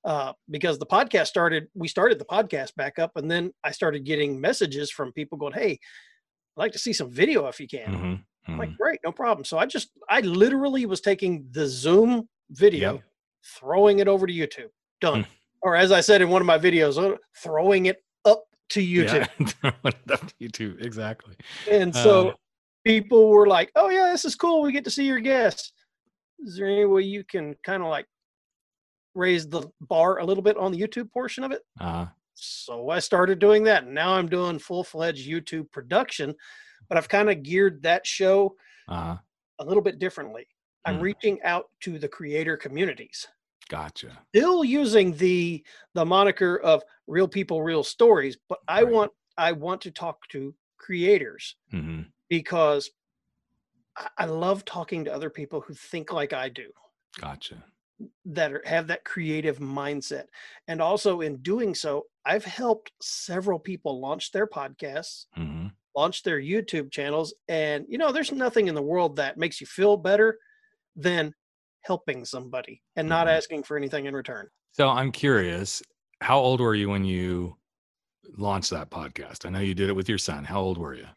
Uh, 0.04 0.34
because 0.50 0.80
the 0.80 0.86
podcast 0.86 1.28
started, 1.28 1.68
we 1.76 1.88
started 1.88 2.18
the 2.20 2.26
podcast 2.26 2.76
back 2.76 2.98
up, 2.98 3.12
and 3.18 3.30
then 3.30 3.52
I 3.64 3.72
started 3.72 4.04
getting 4.04 4.42
messages 4.42 4.90
from 4.92 5.12
people 5.14 5.38
going, 5.38 5.54
Hey, 5.54 5.72
I'd 5.74 6.60
like 6.60 6.72
to 6.74 6.80
see 6.80 6.94
some 6.94 7.12
video 7.12 7.46
if 7.48 7.60
you 7.60 7.68
can. 7.68 7.94
hmm 7.94 8.16
I'm 8.48 8.58
like, 8.58 8.76
great, 8.76 9.00
no 9.04 9.12
problem. 9.12 9.46
So 9.46 9.60
I 9.60 9.68
just, 9.68 9.92
I 10.10 10.22
literally 10.22 10.88
was 10.88 11.00
taking 11.00 11.46
the 11.52 11.68
Zoom 11.68 12.28
video, 12.50 12.94
Yep. 12.94 13.04
throwing 13.60 14.00
it 14.00 14.08
over 14.08 14.26
to 14.26 14.34
YouTube. 14.34 14.70
Done. 15.00 15.22
Mm. 15.24 15.28
Or 15.62 15.76
as 15.76 15.92
I 15.92 16.02
said 16.02 16.24
in 16.24 16.30
one 16.30 16.42
of 16.42 16.48
my 16.48 16.58
videos, 16.58 16.98
uh, 16.98 17.18
throwing 17.38 17.86
it 17.86 17.98
up 18.26 18.44
to 18.70 18.82
YouTube. 18.82 19.28
Yeah. 19.64 20.18
YouTube. 20.42 20.84
Exactly. 20.84 21.36
And 21.70 21.94
so 21.96 22.30
Uh, 22.30 22.34
people 22.84 23.30
were 23.30 23.46
like, 23.46 23.72
oh, 23.76 23.90
yeah, 23.90 24.10
this 24.12 24.26
is 24.26 24.36
cool. 24.36 24.64
We 24.64 24.72
get 24.72 24.84
to 24.86 24.92
see 24.92 25.06
your 25.06 25.20
guests. 25.20 25.72
Is 26.40 26.58
there 26.58 26.66
any 26.68 26.86
way 26.86 27.04
you 27.04 27.24
can 27.24 27.56
kind 27.64 27.84
of 27.84 27.90
like 27.90 28.08
raise 29.14 29.48
the 29.48 29.70
bar 29.82 30.20
a 30.20 30.26
little 30.26 30.44
bit 30.44 30.58
on 30.58 30.72
the 30.72 30.80
YouTube 30.80 31.12
portion 31.12 31.44
of 31.44 31.52
it? 31.52 31.64
Uh, 31.80 32.08
So 32.34 32.90
I 32.90 33.00
started 33.00 33.40
doing 33.40 33.64
that. 33.66 33.84
And 33.86 33.94
now 33.96 34.14
I'm 34.14 34.30
doing 34.30 34.60
full 34.60 34.84
fledged 34.84 35.28
YouTube 35.30 35.72
production, 35.72 36.36
but 36.90 36.98
I've 36.98 37.10
kind 37.10 37.30
of 37.30 37.44
geared 37.44 37.84
that 37.84 38.08
show 38.08 38.58
uh, 38.88 39.18
a 39.60 39.66
little 39.66 39.84
bit 39.84 40.00
differently. 40.00 40.48
I'm 40.86 40.98
Mm. 40.98 41.02
reaching 41.02 41.42
out 41.44 41.72
to 41.82 42.00
the 42.00 42.10
creator 42.10 42.58
communities, 42.58 43.28
gotcha. 43.70 44.26
still 44.34 44.64
using 44.64 45.14
the 45.18 45.66
the 45.94 46.06
moniker 46.06 46.58
of 46.60 46.84
real 47.08 47.28
people, 47.28 47.62
real 47.64 47.84
stories, 47.84 48.38
but 48.50 48.60
I 48.68 48.84
Right. 48.84 48.92
want 48.94 49.12
I 49.38 49.52
want 49.54 49.82
to 49.82 49.92
talk 49.92 50.28
to 50.30 50.56
creators 50.78 51.56
hmm 51.72 52.02
because 52.30 52.92
I, 53.96 54.10
I 54.20 54.26
love 54.26 54.66
talking 54.66 55.06
to 55.06 55.14
other 55.14 55.30
people 55.30 55.62
who 55.62 55.74
think 55.74 56.12
like 56.12 56.34
I 56.34 56.50
do, 56.50 56.72
Gotcha. 57.18 57.64
That 58.26 58.54
are, 58.54 58.64
have 58.66 58.88
that 58.88 59.06
creative 59.06 59.60
mindset, 59.60 60.28
and 60.68 60.82
also 60.82 61.22
in 61.22 61.38
doing 61.42 61.76
so, 61.76 62.08
I've 62.26 62.46
helped 62.46 62.92
several 63.02 63.60
people 63.60 64.00
launch 64.00 64.32
their 64.32 64.48
podcasts, 64.48 65.26
hmm 65.36 65.68
launch 65.96 66.24
their 66.24 66.40
YouTube 66.40 66.92
channels. 66.92 67.34
And, 67.50 67.86
you 67.90 67.98
know, 67.98 68.12
there's 68.14 68.32
nothing 68.32 68.68
in 68.68 68.76
the 68.76 68.82
world 68.82 69.18
that 69.18 69.38
makes 69.38 69.60
you 69.60 69.68
feel 69.68 69.98
better 69.98 70.40
than 70.96 71.34
helping 71.82 72.26
somebody 72.26 72.84
and 72.96 73.10
not 73.10 73.28
Mhm. 73.28 73.32
asking 73.38 73.64
for 73.64 73.78
anything 73.78 74.06
in 74.06 74.14
return. 74.16 74.50
So 74.72 74.90
I'm 74.90 75.12
curious, 75.12 75.82
how 76.22 76.40
old 76.40 76.62
were 76.62 76.76
you 76.76 76.90
when 76.90 77.06
you 77.06 77.58
launched 78.38 78.72
that 78.72 78.90
podcast? 78.92 79.46
I 79.46 79.50
know 79.50 79.60
you 79.60 79.76
did 79.76 79.90
it 79.90 79.96
with 79.96 80.10
your 80.10 80.18
son. 80.18 80.46
How 80.46 80.62
old 80.62 80.78
were 80.78 80.94
you? 80.96 81.08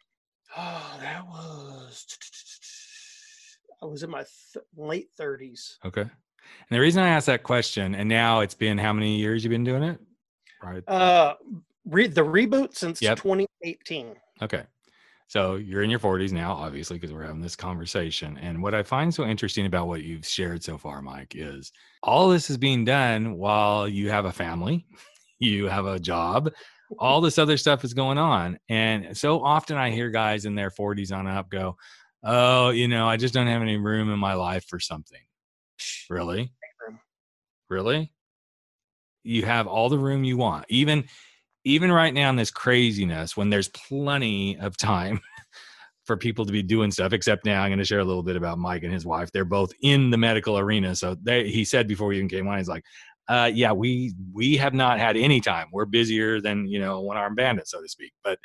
Oh, 0.56 0.96
that 1.00 1.26
was, 1.26 2.06
I 3.82 3.86
was 3.86 4.02
in 4.02 4.10
my 4.10 4.24
th- 4.52 4.64
late 4.76 5.10
30s. 5.16 5.78
Okay. 5.84 6.10
And 6.68 6.76
the 6.76 6.80
reason 6.80 7.02
I 7.02 7.08
asked 7.08 7.26
that 7.26 7.42
question, 7.42 7.94
and 7.94 8.08
now 8.08 8.40
it's 8.40 8.54
been 8.54 8.78
how 8.78 8.92
many 8.92 9.16
years 9.16 9.44
you've 9.44 9.50
been 9.50 9.64
doing 9.64 9.82
it? 9.82 10.00
Right. 10.62 10.82
Uh, 10.88 11.34
re- 11.86 12.06
the 12.06 12.22
reboot 12.22 12.74
since 12.74 13.02
Yep. 13.02 13.18
2018. 13.18 14.16
Okay. 14.42 14.64
So 15.26 15.56
you're 15.56 15.82
in 15.82 15.90
your 15.90 15.98
40s 15.98 16.32
now, 16.32 16.52
obviously, 16.52 16.96
because 16.98 17.12
we're 17.12 17.24
having 17.24 17.40
this 17.40 17.56
conversation. 17.56 18.38
And 18.38 18.62
what 18.62 18.74
I 18.74 18.82
find 18.82 19.12
so 19.12 19.24
interesting 19.24 19.66
about 19.66 19.88
what 19.88 20.02
you've 20.02 20.26
shared 20.26 20.62
so 20.62 20.78
far, 20.78 21.02
Mike, 21.02 21.34
is 21.34 21.72
all 22.02 22.28
this 22.28 22.50
is 22.50 22.56
being 22.56 22.84
done 22.84 23.36
while 23.36 23.88
you 23.88 24.10
have 24.10 24.26
a 24.26 24.32
family, 24.32 24.86
you 25.38 25.66
have 25.66 25.86
a 25.86 25.98
job, 25.98 26.52
all 26.98 27.20
this 27.20 27.38
other 27.38 27.56
stuff 27.56 27.84
is 27.84 27.94
going 27.94 28.18
on. 28.18 28.58
And 28.68 29.16
so 29.16 29.42
often 29.42 29.76
I 29.76 29.90
hear 29.90 30.10
guys 30.10 30.44
in 30.44 30.54
their 30.54 30.70
40s 30.70 31.16
on 31.16 31.26
up 31.26 31.50
go, 31.50 31.76
Oh, 32.22 32.70
you 32.70 32.88
know, 32.88 33.06
I 33.06 33.18
just 33.18 33.34
don't 33.34 33.48
have 33.48 33.60
any 33.60 33.76
room 33.76 34.10
in 34.10 34.18
my 34.18 34.32
life 34.32 34.64
for 34.66 34.80
something. 34.80 35.20
Really? 36.10 36.52
Really? 37.70 38.12
You 39.22 39.44
have 39.44 39.66
all 39.66 39.88
the 39.88 39.98
room 39.98 40.24
you 40.24 40.36
want. 40.36 40.66
Even 40.68 41.04
even 41.64 41.90
right 41.90 42.12
now 42.12 42.28
in 42.30 42.36
this 42.36 42.50
craziness 42.50 43.36
when 43.36 43.50
there's 43.50 43.68
plenty 43.68 44.58
of 44.58 44.76
time 44.76 45.20
for 46.04 46.16
people 46.16 46.44
to 46.44 46.52
be 46.52 46.62
doing 46.62 46.90
stuff 46.90 47.12
except 47.12 47.44
now 47.44 47.62
i'm 47.62 47.70
going 47.70 47.78
to 47.78 47.84
share 47.84 48.00
a 48.00 48.04
little 48.04 48.22
bit 48.22 48.36
about 48.36 48.58
mike 48.58 48.82
and 48.82 48.92
his 48.92 49.06
wife 49.06 49.32
they're 49.32 49.44
both 49.44 49.72
in 49.82 50.10
the 50.10 50.18
medical 50.18 50.58
arena 50.58 50.94
so 50.94 51.16
they 51.22 51.48
he 51.48 51.64
said 51.64 51.88
before 51.88 52.08
we 52.08 52.16
even 52.16 52.28
came 52.28 52.46
on 52.46 52.58
he's 52.58 52.68
like 52.68 52.84
uh 53.28 53.50
yeah 53.52 53.72
we 53.72 54.14
we 54.32 54.56
have 54.56 54.74
not 54.74 54.98
had 54.98 55.16
any 55.16 55.40
time 55.40 55.66
we're 55.72 55.86
busier 55.86 56.40
than 56.40 56.66
you 56.66 56.78
know 56.78 57.00
one 57.00 57.16
armed 57.16 57.36
bandit 57.36 57.66
so 57.66 57.80
to 57.80 57.88
speak 57.88 58.12
but 58.22 58.38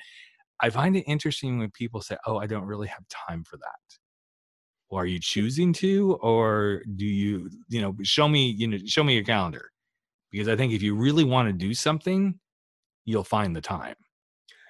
i 0.61 0.69
find 0.69 0.95
it 0.95 1.01
interesting 1.01 1.59
when 1.59 1.69
people 1.71 2.01
say 2.01 2.15
oh 2.25 2.37
i 2.37 2.47
don't 2.47 2.65
really 2.65 2.87
have 2.87 3.03
time 3.09 3.43
for 3.43 3.57
that 3.57 3.98
well, 4.89 5.01
are 5.01 5.05
you 5.05 5.19
choosing 5.19 5.73
to 5.73 6.17
or 6.21 6.83
do 6.95 7.05
you 7.05 7.49
you 7.67 7.81
know 7.81 7.95
show 8.03 8.27
me 8.27 8.49
you 8.51 8.67
know 8.67 8.77
show 8.85 9.03
me 9.03 9.13
your 9.13 9.23
calendar 9.23 9.71
because 10.31 10.47
i 10.47 10.55
think 10.55 10.73
if 10.73 10.81
you 10.81 10.95
really 10.95 11.23
want 11.23 11.47
to 11.47 11.53
do 11.53 11.73
something 11.73 12.39
you'll 13.05 13.23
find 13.23 13.55
the 13.55 13.61
time 13.61 13.95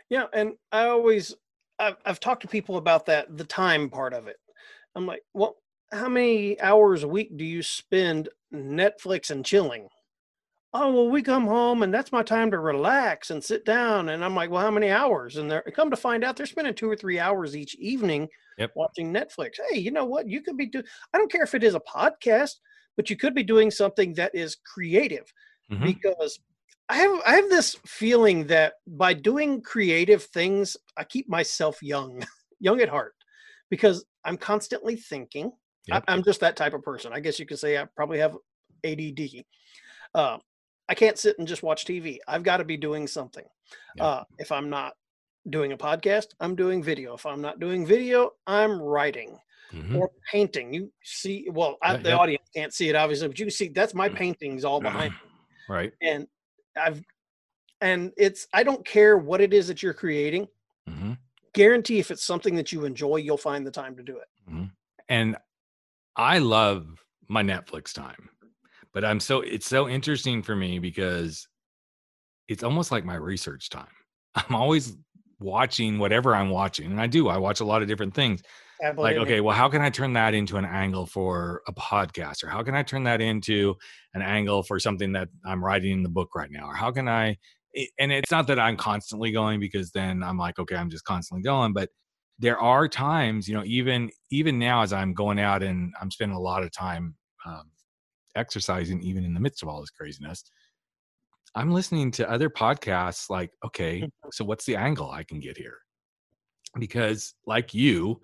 Yeah, 0.09 0.25
and 0.33 0.53
I 0.71 0.85
always 0.85 1.35
I've 1.77 1.97
I've 2.05 2.19
talked 2.19 2.41
to 2.41 2.47
people 2.47 2.77
about 2.77 3.05
that 3.05 3.37
the 3.37 3.43
time 3.43 3.89
part 3.89 4.13
of 4.13 4.27
it. 4.27 4.37
I'm 4.95 5.05
like, 5.05 5.21
well, 5.33 5.57
how 5.91 6.09
many 6.09 6.59
hours 6.59 7.03
a 7.03 7.07
week 7.07 7.35
do 7.37 7.45
you 7.45 7.61
spend 7.63 8.29
Netflix 8.53 9.29
and 9.29 9.45
chilling? 9.45 9.87
Oh 10.73 10.91
well, 10.93 11.09
we 11.09 11.23
come 11.23 11.47
home 11.47 11.81
and 11.81 11.91
that's 11.93 12.11
my 12.11 12.21
time 12.21 12.51
to 12.51 12.59
relax 12.59 13.31
and 13.31 13.43
sit 13.43 13.65
down. 13.65 14.09
And 14.09 14.23
I'm 14.23 14.35
like, 14.35 14.51
well, 14.51 14.61
how 14.61 14.69
many 14.69 14.89
hours? 14.91 15.37
And 15.37 15.49
they're 15.49 15.63
come 15.75 15.89
to 15.89 15.95
find 15.97 16.23
out 16.23 16.35
they're 16.37 16.45
spending 16.45 16.75
two 16.75 16.89
or 16.89 16.95
three 16.95 17.19
hours 17.19 17.55
each 17.55 17.75
evening 17.75 18.27
Yep. 18.59 18.71
watching 18.75 19.13
Netflix. 19.13 19.53
Hey, 19.69 19.79
you 19.79 19.89
know 19.89 20.05
what? 20.05 20.27
You 20.27 20.41
could 20.41 20.57
be 20.57 20.65
doing. 20.67 20.83
I 21.13 21.17
don't 21.17 21.31
care 21.31 21.43
if 21.43 21.55
it 21.55 21.63
is 21.63 21.75
a 21.75 21.79
podcast, 21.79 22.55
but 22.97 23.09
you 23.09 23.15
could 23.15 23.33
be 23.33 23.41
doing 23.43 23.71
something 23.71 24.13
that 24.15 24.35
is 24.35 24.57
creative 24.65 25.31
Mhm. 25.71 25.85
because 25.85 26.39
I 26.89 26.97
have 26.97 27.21
I 27.25 27.35
have 27.35 27.49
this 27.49 27.75
feeling 27.87 28.45
that 28.47 28.73
by 28.85 29.13
doing 29.13 29.61
creative 29.61 30.23
things, 30.25 30.75
I 30.97 31.03
keep 31.03 31.29
myself 31.29 31.81
young, 31.81 32.19
young 32.59 32.81
at 32.81 32.89
heart, 32.89 33.15
because 33.69 34.05
I'm 34.25 34.37
constantly 34.37 34.95
thinking. 34.97 35.51
I- 35.91 35.95
Yep. 35.95 36.03
I'm 36.09 36.23
just 36.23 36.41
that 36.41 36.55
type 36.57 36.73
of 36.73 36.83
person. 36.83 37.13
I 37.13 37.19
guess 37.21 37.39
you 37.39 37.45
could 37.47 37.57
say 37.59 37.77
I 37.77 37.85
probably 37.95 38.19
have 38.19 38.35
ADD. 38.83 39.43
Uh, 40.13 40.37
I 40.89 40.95
can't 40.95 41.17
sit 41.17 41.37
and 41.39 41.47
just 41.47 41.63
watch 41.63 41.85
TV. 41.85 42.17
I've 42.27 42.43
got 42.43 42.57
to 42.57 42.65
be 42.65 42.75
doing 42.75 43.07
something. 43.07 43.45
Yep. 43.95 44.05
Uh, 44.05 44.23
if 44.39 44.51
I'm 44.51 44.69
not 44.69 44.93
doing 45.49 45.71
a 45.71 45.77
podcast, 45.77 46.27
I'm 46.39 46.55
doing 46.55 46.81
video. 46.83 47.13
If 47.13 47.25
I'm 47.25 47.41
not 47.41 47.59
doing 47.59 47.85
video, 47.85 48.31
I'm 48.47 48.81
writing 48.81 49.37
Mhm. 49.71 49.95
or 49.95 50.09
painting. 50.31 50.73
You 50.73 50.91
see, 51.03 51.47
well, 51.51 51.77
I, 51.83 51.93
Yeah, 51.93 51.97
the 52.01 52.09
yeah. 52.09 52.17
audience 52.17 52.49
can't 52.55 52.73
see 52.73 52.89
it 52.89 52.95
obviously, 52.95 53.27
but 53.27 53.37
you 53.39 53.45
can 53.45 53.51
see 53.51 53.67
that's 53.67 53.93
my 53.93 54.09
Mm. 54.09 54.15
paintings 54.15 54.65
all 54.65 54.81
behind 54.81 55.13
right 55.69 55.93
and 56.01 56.27
I've 56.75 57.03
and 57.81 58.11
it's 58.17 58.47
I 58.51 58.63
don't 58.63 58.83
care 58.85 59.17
what 59.17 59.41
it 59.41 59.53
is 59.53 59.67
that 59.67 59.81
you're 59.83 59.93
creating. 59.93 60.47
hmm 60.87 61.13
Guarantee 61.53 61.99
if 61.99 62.09
it's 62.11 62.23
something 62.23 62.55
that 62.55 62.71
you 62.71 62.85
enjoy, 62.85 63.17
you'll 63.17 63.37
find 63.37 63.65
the 63.65 63.71
time 63.71 63.95
to 63.95 64.03
do 64.03 64.17
it. 64.17 64.27
and 65.07 65.37
i 66.15 66.37
love 66.39 67.03
my 67.27 67.41
netflix 67.43 67.93
time 67.93 68.29
but 68.93 69.05
i'm 69.05 69.19
so 69.19 69.41
it's 69.41 69.67
so 69.67 69.87
interesting 69.87 70.41
for 70.41 70.55
me 70.55 70.79
because 70.79 71.47
it's 72.47 72.63
almost 72.63 72.91
like 72.91 73.05
my 73.05 73.15
research 73.15 73.69
time. 73.69 73.87
I'm 74.35 74.55
always 74.55 74.97
watching 75.39 75.99
whatever 75.99 76.35
i'm 76.35 76.49
watching 76.49 76.91
and 76.91 76.99
i 76.99 77.07
do 77.07 77.29
i 77.29 77.37
watch 77.37 77.61
a 77.61 77.65
lot 77.65 77.81
of 77.81 77.87
different 77.87 78.13
things. 78.13 78.41
Like 79.03 79.17
okay 79.17 79.41
well 79.41 79.55
how 79.55 79.69
can 79.69 79.81
i 79.81 79.89
turn 79.89 80.13
that 80.13 80.33
into 80.33 80.57
an 80.57 80.65
angle 80.65 81.05
for 81.05 81.61
a 81.67 81.73
podcast? 81.73 82.43
Or 82.43 82.47
how 82.47 82.63
can 82.63 82.75
i 82.75 82.83
turn 82.83 83.03
that 83.03 83.21
into 83.21 83.75
an 84.13 84.21
angle 84.21 84.63
for 84.63 84.79
something 84.79 85.13
that 85.13 85.29
i'm 85.45 85.63
writing 85.63 85.91
in 85.91 86.03
the 86.03 86.09
book 86.09 86.35
right 86.35 86.51
now? 86.51 86.67
Or 86.67 86.75
how 86.75 86.91
can 86.91 87.07
i 87.07 87.37
and 87.99 88.11
it's 88.11 88.31
not 88.31 88.47
that 88.47 88.59
i'm 88.59 88.75
constantly 88.75 89.31
going 89.31 89.59
because 89.59 89.91
then 89.91 90.23
i'm 90.23 90.37
like 90.37 90.57
okay 90.59 90.75
i'm 90.75 90.89
just 90.89 91.03
constantly 91.03 91.43
going 91.43 91.71
but 91.71 91.89
there 92.39 92.57
are 92.57 92.87
times 92.87 93.47
you 93.47 93.53
know 93.53 93.63
even 93.65 94.09
even 94.31 94.57
now 94.57 94.81
as 94.81 94.91
i'm 94.91 95.13
going 95.13 95.39
out 95.39 95.61
and 95.61 95.93
i'm 96.01 96.09
spending 96.09 96.35
a 96.35 96.41
lot 96.41 96.63
of 96.63 96.71
time 96.71 97.15
um, 97.45 97.69
exercising 98.35 99.01
even 99.01 99.23
in 99.23 99.33
the 99.33 99.39
midst 99.39 99.63
of 99.63 99.69
all 99.69 99.79
this 99.79 99.89
craziness 99.89 100.43
i'm 101.55 101.71
listening 101.71 102.11
to 102.11 102.29
other 102.29 102.49
podcasts 102.49 103.29
like 103.29 103.51
okay 103.65 104.07
so 104.31 104.45
what's 104.45 104.65
the 104.65 104.75
angle 104.75 105.09
i 105.11 105.23
can 105.23 105.39
get 105.39 105.57
here 105.57 105.79
because 106.77 107.33
like 107.45 107.73
you, 107.73 108.21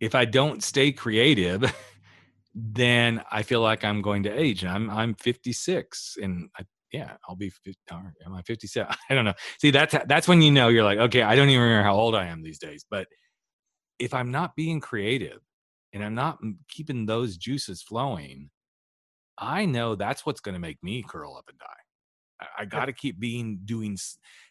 if 0.00 0.14
I 0.14 0.24
don't 0.24 0.62
stay 0.62 0.92
creative, 0.92 1.74
then 2.54 3.22
I 3.32 3.42
feel 3.42 3.60
like 3.60 3.84
I'm 3.84 4.02
going 4.02 4.22
to 4.24 4.30
age. 4.30 4.62
And 4.62 4.72
I'm 4.72 4.90
I'm 4.90 5.14
56, 5.14 6.18
and 6.22 6.48
I, 6.58 6.64
yeah, 6.92 7.16
I'll 7.28 7.36
be. 7.36 7.50
50, 7.50 7.74
am 7.90 8.34
I 8.34 8.42
57? 8.42 8.94
I 9.10 9.14
don't 9.14 9.24
know. 9.24 9.34
See, 9.58 9.70
that's 9.70 9.94
that's 10.06 10.28
when 10.28 10.42
you 10.42 10.52
know 10.52 10.68
you're 10.68 10.84
like, 10.84 10.98
okay, 10.98 11.22
I 11.22 11.34
don't 11.34 11.48
even 11.48 11.62
remember 11.62 11.84
how 11.84 11.96
old 11.96 12.14
I 12.14 12.26
am 12.26 12.42
these 12.42 12.58
days. 12.58 12.84
But 12.88 13.08
if 13.98 14.14
I'm 14.14 14.30
not 14.30 14.54
being 14.54 14.80
creative, 14.80 15.40
and 15.92 16.04
I'm 16.04 16.14
not 16.14 16.38
keeping 16.68 17.06
those 17.06 17.36
juices 17.36 17.82
flowing, 17.82 18.50
I 19.38 19.64
know 19.66 19.94
that's 19.94 20.24
what's 20.24 20.40
going 20.40 20.54
to 20.54 20.60
make 20.60 20.82
me 20.82 21.04
curl 21.06 21.36
up 21.36 21.48
and 21.48 21.58
die. 21.58 21.66
I, 22.40 22.62
I 22.62 22.64
got 22.64 22.86
to 22.86 22.92
keep 22.92 23.18
being 23.18 23.60
doing. 23.64 23.96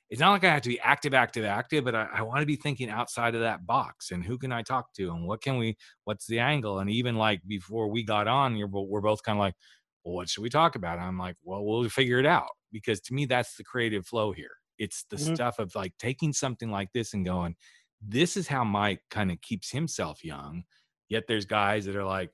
It's 0.09 0.19
not 0.19 0.31
like 0.31 0.43
I 0.43 0.51
have 0.51 0.61
to 0.63 0.69
be 0.69 0.79
active, 0.79 1.13
active, 1.13 1.45
active, 1.45 1.83
but 1.83 1.95
I, 1.95 2.07
I 2.13 2.21
want 2.21 2.41
to 2.41 2.45
be 2.45 2.55
thinking 2.55 2.89
outside 2.89 3.35
of 3.35 3.41
that 3.41 3.65
box. 3.65 4.11
And 4.11 4.23
who 4.23 4.37
can 4.37 4.51
I 4.51 4.61
talk 4.61 4.93
to? 4.95 5.11
And 5.11 5.25
what 5.25 5.41
can 5.41 5.57
we? 5.57 5.77
What's 6.03 6.27
the 6.27 6.39
angle? 6.39 6.79
And 6.79 6.89
even 6.89 7.15
like 7.15 7.41
before 7.47 7.89
we 7.89 8.03
got 8.03 8.27
on, 8.27 8.55
you're, 8.55 8.67
we're 8.67 9.01
both 9.01 9.23
kind 9.23 9.37
of 9.37 9.41
like, 9.41 9.55
well, 10.03 10.15
what 10.15 10.29
should 10.29 10.43
we 10.43 10.49
talk 10.49 10.75
about? 10.75 10.97
And 10.97 11.07
I'm 11.07 11.17
like, 11.17 11.35
well, 11.43 11.63
we'll 11.63 11.87
figure 11.89 12.19
it 12.19 12.25
out 12.25 12.49
because 12.71 12.99
to 13.01 13.13
me, 13.13 13.25
that's 13.25 13.55
the 13.55 13.63
creative 13.63 14.05
flow 14.05 14.33
here. 14.33 14.51
It's 14.77 15.05
the 15.09 15.15
mm-hmm. 15.15 15.35
stuff 15.35 15.59
of 15.59 15.73
like 15.75 15.93
taking 15.97 16.33
something 16.33 16.69
like 16.69 16.91
this 16.93 17.13
and 17.13 17.25
going, 17.25 17.55
this 18.01 18.35
is 18.35 18.47
how 18.47 18.63
Mike 18.63 19.01
kind 19.09 19.31
of 19.31 19.39
keeps 19.41 19.71
himself 19.71 20.23
young. 20.23 20.63
Yet 21.09 21.23
there's 21.27 21.45
guys 21.45 21.85
that 21.85 21.95
are 21.95 22.03
like, 22.03 22.31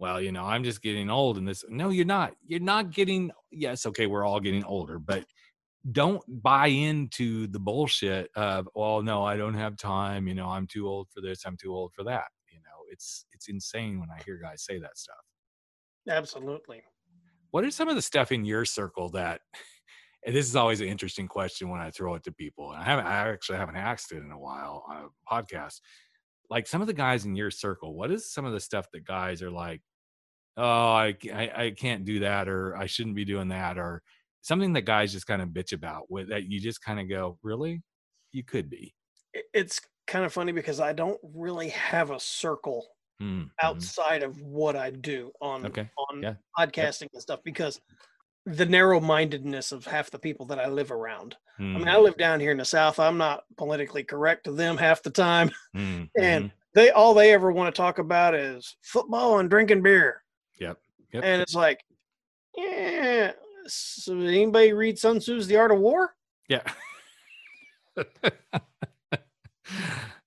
well, 0.00 0.18
you 0.18 0.32
know, 0.32 0.44
I'm 0.44 0.64
just 0.64 0.80
getting 0.80 1.10
old 1.10 1.36
and 1.36 1.46
this. 1.46 1.62
No, 1.68 1.90
you're 1.90 2.06
not. 2.06 2.32
You're 2.46 2.58
not 2.58 2.90
getting. 2.90 3.30
Yes, 3.52 3.84
okay, 3.84 4.06
we're 4.06 4.24
all 4.24 4.40
getting 4.40 4.64
older, 4.64 4.98
but 4.98 5.26
don't 5.92 6.22
buy 6.42 6.68
into 6.68 7.46
the 7.48 7.60
bullshit 7.60 8.30
of, 8.34 8.68
well, 8.74 9.02
no, 9.02 9.22
I 9.22 9.36
don't 9.36 9.54
have 9.54 9.76
time. 9.76 10.26
You 10.26 10.34
know, 10.34 10.48
I'm 10.48 10.66
too 10.66 10.88
old 10.88 11.08
for 11.10 11.20
this. 11.20 11.44
I'm 11.44 11.56
too 11.58 11.74
old 11.74 11.92
for 11.92 12.02
that. 12.04 12.28
You 12.50 12.60
know, 12.60 12.84
it's 12.90 13.26
it's 13.32 13.48
insane 13.48 14.00
when 14.00 14.08
I 14.10 14.22
hear 14.24 14.40
guys 14.42 14.64
say 14.64 14.78
that 14.78 14.96
stuff. 14.96 15.16
Absolutely. 16.08 16.82
What 17.50 17.64
are 17.64 17.70
some 17.70 17.88
of 17.88 17.94
the 17.94 18.02
stuff 18.02 18.32
in 18.32 18.44
your 18.44 18.64
circle 18.64 19.10
that? 19.10 19.42
And 20.26 20.36
this 20.36 20.46
is 20.46 20.54
always 20.54 20.82
an 20.82 20.86
interesting 20.86 21.26
question 21.26 21.70
when 21.70 21.80
I 21.80 21.90
throw 21.90 22.14
it 22.14 22.24
to 22.24 22.32
people. 22.32 22.72
And 22.72 22.82
I 22.82 22.84
haven't, 22.84 23.06
I 23.06 23.30
actually 23.30 23.56
haven't 23.56 23.76
asked 23.76 24.12
it 24.12 24.22
in 24.22 24.30
a 24.30 24.38
while 24.38 24.84
on 24.86 24.96
a 24.98 25.34
podcast. 25.34 25.80
Like 26.50 26.66
some 26.66 26.82
of 26.82 26.86
the 26.86 26.92
guys 26.92 27.24
in 27.24 27.36
your 27.36 27.50
circle, 27.50 27.94
what 27.94 28.10
is 28.10 28.30
some 28.30 28.44
of 28.44 28.52
the 28.52 28.60
stuff 28.60 28.86
that 28.92 29.06
guys 29.06 29.40
are 29.40 29.50
like, 29.50 29.80
oh 30.56 30.62
I, 30.92 31.16
I, 31.32 31.50
I 31.56 31.70
can't 31.76 32.04
do 32.04 32.20
that 32.20 32.48
or 32.48 32.76
i 32.76 32.86
shouldn't 32.86 33.16
be 33.16 33.24
doing 33.24 33.48
that 33.48 33.78
or 33.78 34.02
something 34.42 34.72
that 34.72 34.82
guys 34.82 35.12
just 35.12 35.26
kind 35.26 35.42
of 35.42 35.50
bitch 35.50 35.72
about 35.72 36.10
with 36.10 36.28
that 36.28 36.44
you 36.44 36.60
just 36.60 36.82
kind 36.82 37.00
of 37.00 37.08
go 37.08 37.38
really 37.42 37.82
you 38.32 38.44
could 38.44 38.70
be 38.70 38.94
it's 39.54 39.80
kind 40.06 40.24
of 40.24 40.32
funny 40.32 40.52
because 40.52 40.80
i 40.80 40.92
don't 40.92 41.20
really 41.34 41.68
have 41.70 42.10
a 42.10 42.20
circle 42.20 42.86
mm-hmm. 43.22 43.46
outside 43.62 44.22
of 44.22 44.40
what 44.42 44.76
i 44.76 44.90
do 44.90 45.30
on 45.40 45.66
okay. 45.66 45.88
on 46.10 46.22
yeah. 46.22 46.34
podcasting 46.58 47.02
yep. 47.02 47.10
and 47.14 47.22
stuff 47.22 47.40
because 47.44 47.80
the 48.46 48.66
narrow-mindedness 48.66 49.70
of 49.70 49.84
half 49.84 50.10
the 50.10 50.18
people 50.18 50.46
that 50.46 50.58
i 50.58 50.66
live 50.66 50.90
around 50.90 51.36
mm-hmm. 51.60 51.76
i 51.76 51.78
mean 51.78 51.88
i 51.88 51.96
mm. 51.96 52.02
live 52.02 52.16
down 52.16 52.40
here 52.40 52.50
in 52.50 52.58
the 52.58 52.64
south 52.64 52.98
i'm 52.98 53.18
not 53.18 53.44
politically 53.56 54.02
correct 54.02 54.44
to 54.44 54.52
them 54.52 54.76
half 54.76 55.02
the 55.02 55.10
time 55.10 55.50
mm-hmm. 55.76 56.04
and 56.18 56.50
they 56.74 56.90
all 56.90 57.14
they 57.14 57.32
ever 57.32 57.52
want 57.52 57.72
to 57.72 57.78
talk 57.78 57.98
about 57.98 58.34
is 58.34 58.76
football 58.82 59.38
and 59.38 59.50
drinking 59.50 59.82
beer 59.82 60.22
Yep. 60.60 60.78
yep. 61.12 61.22
And 61.24 61.42
it's 61.42 61.54
like, 61.54 61.84
yeah. 62.56 63.32
So 63.66 64.18
anybody 64.18 64.72
read 64.72 64.98
Sun 64.98 65.20
Tzu's 65.20 65.46
The 65.46 65.56
Art 65.56 65.72
of 65.72 65.78
War? 65.78 66.14
Yeah. 66.48 66.62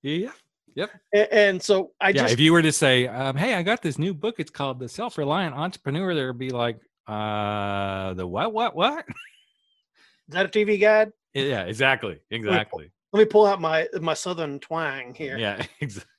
yeah. 0.02 0.32
Yep. 0.76 0.90
And, 1.32 1.62
so 1.62 1.92
I 2.02 2.10
yeah, 2.10 2.24
just 2.24 2.34
if 2.34 2.40
you 2.40 2.52
were 2.52 2.62
to 2.64 2.72
say, 2.72 3.08
um, 3.08 3.36
"Hey, 3.36 3.54
I 3.54 3.62
got 3.62 3.84
this 3.84 4.00
new 4.00 4.14
book. 4.14 4.36
It's 4.40 4.50
called 4.50 4.80
The 4.80 4.90
Self 4.90 5.20
Reliant 5.20 5.54
Entrepreneur," 5.56 6.16
there'd 6.16 6.40
be 6.40 6.50
like, 6.50 6.80
"Uh, 7.06 8.16
the 8.16 8.26
what? 8.26 8.54
What? 8.54 8.76
What?" 8.76 9.06
Is 9.08 10.34
that 10.34 10.48
a 10.48 10.50
TV 10.50 10.80
guide? 10.82 11.12
Yeah, 11.34 11.64
exactly, 11.64 12.20
exactly. 12.32 12.92
Let 13.12 13.20
me 13.20 13.26
pull 13.26 13.46
out 13.46 13.62
my 13.62 13.88
my 14.02 14.16
southern 14.16 14.60
twang 14.60 15.14
here. 15.14 15.38
Yeah, 15.38 15.64
exactly. 15.80 16.10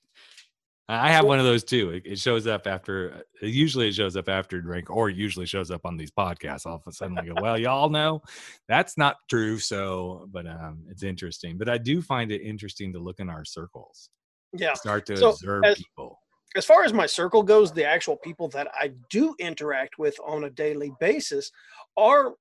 I 0.88 1.10
have 1.12 1.24
one 1.24 1.38
of 1.38 1.46
those 1.46 1.64
too. 1.64 1.90
It, 1.90 2.02
it, 2.04 2.18
shows 2.18 2.46
up 2.46 2.66
after. 2.66 3.24
Usually, 3.40 3.88
it 3.88 3.94
shows 3.94 4.16
up 4.16 4.28
after 4.28 4.60
drink, 4.60 4.90
or 4.90 5.08
usually 5.08 5.46
shows 5.46 5.70
up 5.70 5.86
on 5.86 5.96
these 5.96 6.10
podcasts. 6.10 6.66
All 6.66 6.76
of 6.76 6.82
a 6.86 6.92
sudden, 6.92 7.18
I 7.18 7.24
go, 7.24 7.34
"Well, 7.40 7.58
y'all 7.58 7.88
know 7.88 8.20
that's 8.68 8.98
not 8.98 9.16
true." 9.30 9.58
So, 9.58 10.28
but 10.30 10.46
um, 10.46 10.84
it's 10.90 11.02
interesting. 11.02 11.56
But 11.56 11.70
I 11.70 11.78
do 11.78 12.02
find 12.02 12.30
it 12.30 12.42
interesting 12.42 12.92
to 12.92 12.98
look 12.98 13.18
in 13.18 13.30
our 13.30 13.46
circles. 13.46 14.10
Yeah, 14.52 14.74
start 14.74 15.06
to 15.06 15.16
so 15.16 15.30
observe 15.30 15.64
as, 15.64 15.78
people. 15.78 16.18
As 16.54 16.66
far 16.66 16.84
as 16.84 16.92
my 16.92 17.06
circle 17.06 17.42
goes, 17.42 17.72
the 17.72 17.86
actual 17.86 18.16
people 18.16 18.48
that 18.48 18.68
I 18.74 18.92
do 19.08 19.34
interact 19.38 19.98
with 19.98 20.16
on 20.26 20.44
a 20.44 20.50
daily 20.50 20.92
basis 21.00 21.50
are 21.96 22.34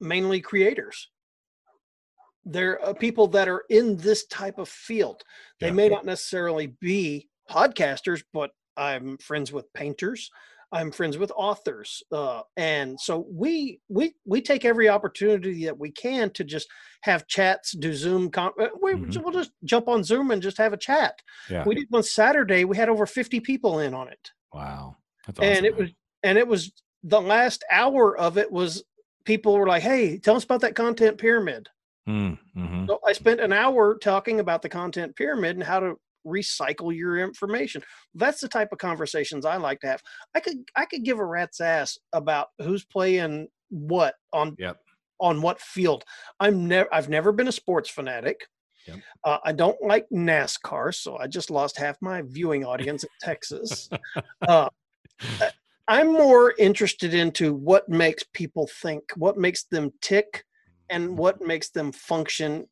mainly 0.00 0.40
creators 0.40 1.08
they're 2.44 2.82
uh, 2.84 2.94
people 2.94 3.26
that 3.28 3.48
are 3.48 3.64
in 3.68 3.96
this 3.96 4.26
type 4.26 4.58
of 4.58 4.68
field. 4.68 5.22
They 5.60 5.66
yeah. 5.68 5.74
may 5.74 5.88
not 5.88 6.06
necessarily 6.06 6.68
be 6.80 7.27
podcasters, 7.50 8.22
but 8.32 8.50
I'm 8.76 9.18
friends 9.18 9.52
with 9.52 9.72
painters. 9.72 10.30
I'm 10.70 10.90
friends 10.90 11.16
with 11.16 11.32
authors, 11.34 12.02
uh, 12.12 12.42
and 12.58 13.00
so 13.00 13.26
we 13.30 13.80
we 13.88 14.14
we 14.26 14.42
take 14.42 14.66
every 14.66 14.86
opportunity 14.88 15.64
that 15.64 15.78
we 15.78 15.90
can 15.90 16.28
to 16.32 16.44
just 16.44 16.68
have 17.02 17.26
chats, 17.26 17.72
do 17.72 17.94
Zoom. 17.94 18.30
Con- 18.30 18.52
uh, 18.60 18.66
we, 18.82 18.92
mm-hmm. 18.92 19.22
We'll 19.22 19.32
just 19.32 19.52
jump 19.64 19.88
on 19.88 20.04
Zoom 20.04 20.30
and 20.30 20.42
just 20.42 20.58
have 20.58 20.74
a 20.74 20.78
chat. 20.78 21.14
Yeah. 21.48 21.64
We 21.64 21.74
did 21.74 21.86
one 21.88 22.02
Saturday. 22.02 22.66
We 22.66 22.76
had 22.76 22.90
over 22.90 23.06
50 23.06 23.40
people 23.40 23.78
in 23.78 23.94
on 23.94 24.08
it. 24.08 24.30
Wow, 24.52 24.96
awesome, 25.26 25.42
and 25.42 25.64
it 25.64 25.72
man. 25.72 25.80
was 25.80 25.90
and 26.22 26.36
it 26.36 26.46
was 26.46 26.70
the 27.02 27.20
last 27.20 27.64
hour 27.70 28.18
of 28.18 28.36
it 28.36 28.52
was 28.52 28.84
people 29.24 29.56
were 29.56 29.66
like, 29.66 29.82
"Hey, 29.82 30.18
tell 30.18 30.36
us 30.36 30.44
about 30.44 30.60
that 30.60 30.74
content 30.74 31.16
pyramid." 31.16 31.68
Mm-hmm. 32.06 32.86
So 32.86 33.00
I 33.06 33.12
spent 33.12 33.40
an 33.40 33.52
hour 33.52 33.96
talking 33.96 34.40
about 34.40 34.62
the 34.62 34.68
content 34.68 35.16
pyramid 35.16 35.56
and 35.56 35.64
how 35.64 35.80
to 35.80 35.96
recycle 36.26 36.94
your 36.94 37.18
information. 37.18 37.82
That's 38.14 38.40
the 38.40 38.48
type 38.48 38.68
of 38.72 38.78
conversations 38.78 39.44
I 39.44 39.56
like 39.56 39.80
to 39.80 39.88
have. 39.88 40.02
I 40.34 40.40
could 40.40 40.58
I 40.76 40.84
could 40.84 41.04
give 41.04 41.18
a 41.18 41.24
rat's 41.24 41.60
ass 41.60 41.98
about 42.12 42.48
who's 42.58 42.84
playing 42.84 43.48
what 43.70 44.14
on 44.32 44.56
yep. 44.58 44.78
on 45.20 45.42
what 45.42 45.60
field. 45.60 46.04
I'm 46.40 46.68
never 46.68 46.92
I've 46.92 47.08
never 47.08 47.32
been 47.32 47.48
a 47.48 47.52
sports 47.52 47.88
fanatic. 47.88 48.46
Yep. 48.86 48.98
Uh, 49.24 49.38
I 49.44 49.52
don't 49.52 49.80
like 49.82 50.06
NASCAR, 50.12 50.94
so 50.94 51.18
I 51.18 51.26
just 51.26 51.50
lost 51.50 51.78
half 51.78 51.98
my 52.00 52.22
viewing 52.22 52.64
audience 52.64 53.04
in 53.04 53.10
Texas. 53.20 53.88
Uh, 54.46 54.68
I'm 55.88 56.12
more 56.12 56.54
interested 56.58 57.14
into 57.14 57.54
what 57.54 57.88
makes 57.88 58.22
people 58.34 58.68
think, 58.80 59.02
what 59.16 59.38
makes 59.38 59.64
them 59.64 59.90
tick, 60.00 60.44
and 60.90 61.18
what 61.18 61.36
mm-hmm. 61.36 61.48
makes 61.48 61.70
them 61.70 61.92
function. 61.92 62.66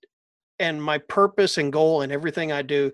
And 0.59 0.83
my 0.83 0.99
purpose 0.99 1.59
and 1.59 1.73
goal 1.73 2.03
and 2.03 2.13
everything 2.13 2.53
I 2.53 2.63
do 2.63 2.93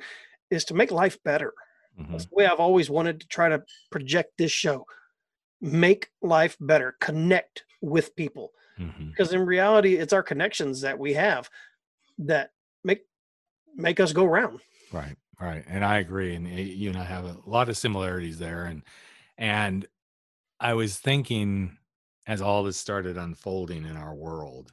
is 0.53 0.65
to 0.67 0.75
make 0.75 0.91
life 0.91 1.19
better. 1.25 1.55
Mm-hmm. 1.99 2.13
That's 2.13 2.27
the 2.27 2.35
way 2.35 2.47
I've 2.47 2.61
always 2.61 2.91
wanted 2.91 3.21
to 3.21 3.29
try 3.29 3.49
to 3.49 3.63
project 3.91 4.33
this 4.39 4.53
show. 4.53 4.87
Make 5.61 6.11
life 6.21 6.57
better, 6.61 6.97
connect 7.01 7.65
with 7.81 8.15
people. 8.17 8.53
Mm-hmm. 8.79 9.11
Because 9.11 9.33
in 9.33 9.45
reality, 9.45 9.97
it's 9.97 10.13
our 10.13 10.23
connections 10.23 10.81
that 10.81 10.99
we 10.99 11.15
have 11.15 11.49
that 12.19 12.51
make 12.85 13.03
make 13.75 14.01
us 14.01 14.13
go 14.13 14.25
round. 14.25 14.61
Right, 14.93 15.17
right. 15.41 15.65
And 15.69 15.85
I 15.85 15.99
agree. 15.99 16.35
And 16.35 16.47
eh, 16.47 16.61
you 16.61 16.91
and 16.91 16.99
I 16.99 17.05
have 17.05 17.25
a 17.25 17.37
lot 17.47 17.69
of 17.69 17.77
similarities 17.77 18.39
there. 18.39 18.65
And 18.65 18.83
and 19.39 19.87
I 20.59 20.75
was 20.75 20.99
thinking 20.99 21.79
as 22.27 22.41
all 22.41 22.63
this 22.63 22.77
started 22.77 23.17
unfolding 23.17 23.85
in 23.85 23.97
our 23.97 24.15
world, 24.15 24.73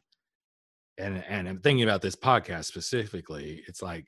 and 0.98 1.24
and 1.28 1.48
I'm 1.48 1.60
thinking 1.60 1.84
about 1.84 2.02
this 2.02 2.16
podcast 2.16 2.66
specifically, 2.66 3.64
it's 3.68 3.82
like 3.82 4.08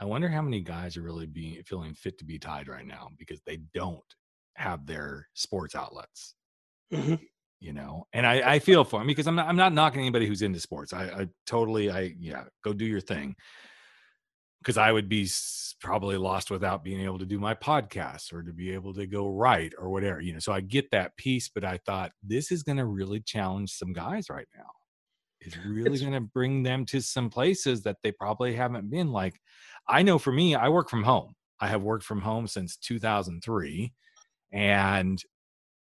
I 0.00 0.04
wonder 0.04 0.28
how 0.28 0.42
many 0.42 0.60
guys 0.60 0.96
are 0.96 1.02
really 1.02 1.26
being 1.26 1.62
feeling 1.64 1.94
fit 1.94 2.18
to 2.18 2.24
be 2.24 2.38
tied 2.38 2.68
right 2.68 2.86
now 2.86 3.08
because 3.18 3.40
they 3.46 3.58
don't 3.74 4.00
have 4.54 4.86
their 4.86 5.28
sports 5.34 5.74
outlets. 5.74 6.34
Mm-hmm. 6.92 7.14
You 7.60 7.72
know, 7.72 8.04
and 8.12 8.24
I, 8.24 8.52
I 8.54 8.58
feel 8.60 8.84
for 8.84 9.00
them 9.00 9.08
because 9.08 9.26
I'm 9.26 9.34
not 9.34 9.48
I'm 9.48 9.56
not 9.56 9.72
knocking 9.72 10.00
anybody 10.00 10.26
who's 10.26 10.42
into 10.42 10.60
sports. 10.60 10.92
I, 10.92 11.04
I 11.04 11.28
totally 11.46 11.90
I 11.90 12.14
yeah 12.20 12.44
go 12.62 12.72
do 12.72 12.84
your 12.84 13.00
thing 13.00 13.34
because 14.60 14.78
I 14.78 14.92
would 14.92 15.08
be 15.08 15.28
probably 15.80 16.16
lost 16.16 16.50
without 16.50 16.84
being 16.84 17.00
able 17.00 17.18
to 17.18 17.26
do 17.26 17.38
my 17.38 17.54
podcast 17.54 18.32
or 18.32 18.42
to 18.42 18.52
be 18.52 18.72
able 18.72 18.92
to 18.94 19.06
go 19.06 19.28
write 19.28 19.72
or 19.78 19.90
whatever. 19.90 20.20
You 20.20 20.34
know, 20.34 20.38
so 20.38 20.52
I 20.52 20.60
get 20.60 20.90
that 20.90 21.16
piece, 21.16 21.48
but 21.48 21.64
I 21.64 21.78
thought 21.86 22.12
this 22.22 22.50
is 22.50 22.62
going 22.62 22.78
to 22.78 22.86
really 22.86 23.20
challenge 23.20 23.72
some 23.72 23.92
guys 23.92 24.26
right 24.30 24.48
now. 24.56 24.66
It's 25.40 25.56
really 25.64 25.98
going 26.00 26.12
to 26.12 26.20
bring 26.20 26.64
them 26.64 26.84
to 26.86 27.00
some 27.00 27.30
places 27.30 27.82
that 27.82 27.96
they 28.02 28.10
probably 28.10 28.54
haven't 28.54 28.90
been. 28.90 29.12
Like 29.12 29.38
I 29.88 30.02
know 30.02 30.18
for 30.18 30.32
me, 30.32 30.54
I 30.54 30.68
work 30.68 30.88
from 30.90 31.02
home. 31.04 31.34
I 31.60 31.68
have 31.68 31.82
worked 31.82 32.04
from 32.04 32.20
home 32.20 32.46
since 32.46 32.76
2003. 32.76 33.92
And 34.52 35.22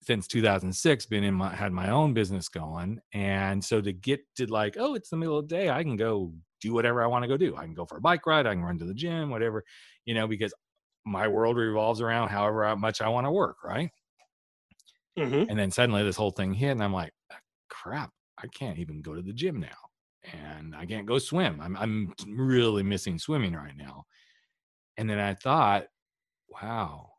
since 0.03 0.29
2006 0.29 1.07
been 1.07 1.25
in 1.25 1.35
my 1.35 1.55
had 1.55 1.73
my 1.73 1.91
own 1.91 2.15
business 2.15 2.49
going 2.49 3.01
and 3.13 3.65
so 3.65 3.81
to 3.81 3.93
get 3.93 4.21
to 4.37 4.47
like 4.47 4.77
oh 4.79 4.95
it's 4.95 5.11
the 5.11 5.17
middle 5.17 5.39
of 5.39 5.49
the 5.49 5.55
day 5.57 5.71
i 5.71 5.83
can 5.83 5.97
go 5.97 6.33
do 6.61 6.73
whatever 6.73 7.03
i 7.03 7.07
want 7.07 7.23
to 7.23 7.29
go 7.29 7.37
do 7.37 7.57
i 7.57 7.65
can 7.65 7.75
go 7.75 7.85
for 7.85 7.99
a 7.99 8.01
bike 8.01 8.25
ride 8.27 8.47
i 8.47 8.55
can 8.55 8.63
run 8.63 8.79
to 8.79 8.85
the 8.85 8.95
gym 8.95 9.29
whatever 9.31 9.65
you 10.05 10.15
know 10.15 10.29
because 10.29 10.55
my 11.05 11.27
world 11.29 11.57
revolves 11.57 12.01
around 12.01 12.29
however 12.29 12.77
much 12.77 13.01
i 13.01 13.09
want 13.09 13.27
to 13.27 13.33
work 13.33 13.65
right 13.65 13.91
Mhm. 15.19 15.47
and 15.49 15.59
then 15.59 15.71
suddenly 15.71 16.03
this 16.05 16.17
whole 16.17 16.31
thing 16.31 16.55
hit 16.55 16.71
and 16.71 16.83
i'm 16.83 16.93
like 16.93 17.13
crap 17.69 18.13
i 18.39 18.47
can't 18.47 18.79
even 18.79 19.03
go 19.03 19.15
to 19.15 19.23
the 19.23 19.33
gym 19.33 19.59
now 19.61 19.88
and 20.33 20.75
i 20.77 20.85
can't 20.87 21.07
go 21.07 21.19
swim 21.19 21.61
i'm, 21.61 21.77
I'm 21.77 22.13
really 22.27 22.83
missing 22.83 23.19
swimming 23.19 23.55
right 23.55 23.77
now 23.77 24.05
and 24.97 25.09
then 25.09 25.19
i 25.19 25.35
thought 25.35 25.87
wow 26.49 27.11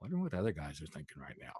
wonder 0.00 0.18
what 0.18 0.34
other 0.34 0.52
guys 0.52 0.80
are 0.82 0.86
thinking 0.86 1.20
right 1.20 1.36
now 1.40 1.52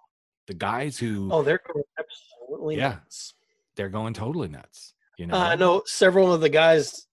the 0.46 0.54
guys 0.54 0.98
who 0.98 1.28
Oh, 1.32 1.42
they're 1.42 1.60
going 1.72 1.84
absolutely 1.98 2.76
Yeah. 2.76 2.88
nuts. 2.88 3.34
they're 3.76 3.88
going 3.88 4.14
totally 4.14 4.48
nuts 4.48 4.94
you 5.18 5.26
know 5.26 5.34
Uh, 5.36 5.48
I 5.50 5.54
know 5.56 5.82
several 5.86 6.32
of 6.32 6.40
the 6.40 6.48
guys. 6.48 7.06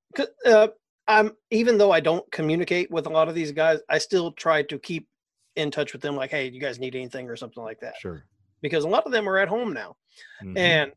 Uh, 0.45 0.69
I'm 1.07 1.35
even 1.51 1.77
though 1.77 1.91
I 1.91 1.99
don't 1.99 2.29
communicate 2.31 2.89
with 2.89 3.05
a 3.05 3.09
lot 3.09 3.27
of 3.29 3.35
these 3.35 3.51
guys, 3.51 3.79
I 3.89 3.97
still 3.97 4.31
try 4.31 4.63
to 4.63 4.79
keep 4.79 5.07
in 5.55 5.69
touch 5.71 5.93
with 5.93 6.01
them. 6.01 6.15
Like, 6.15 6.31
hey, 6.31 6.47
you 6.49 6.59
guys 6.59 6.79
need 6.79 6.95
anything 6.95 7.29
or 7.29 7.35
something 7.35 7.63
like 7.63 7.79
that? 7.81 7.95
sure 7.97 8.25
Because 8.61 8.83
a 8.85 8.87
lot 8.89 9.05
of 9.05 9.11
them 9.11 9.27
are 9.29 9.37
at 9.37 9.47
home 9.49 9.73
now, 9.73 9.97
Mhm. 10.43 10.57
and 10.57 10.91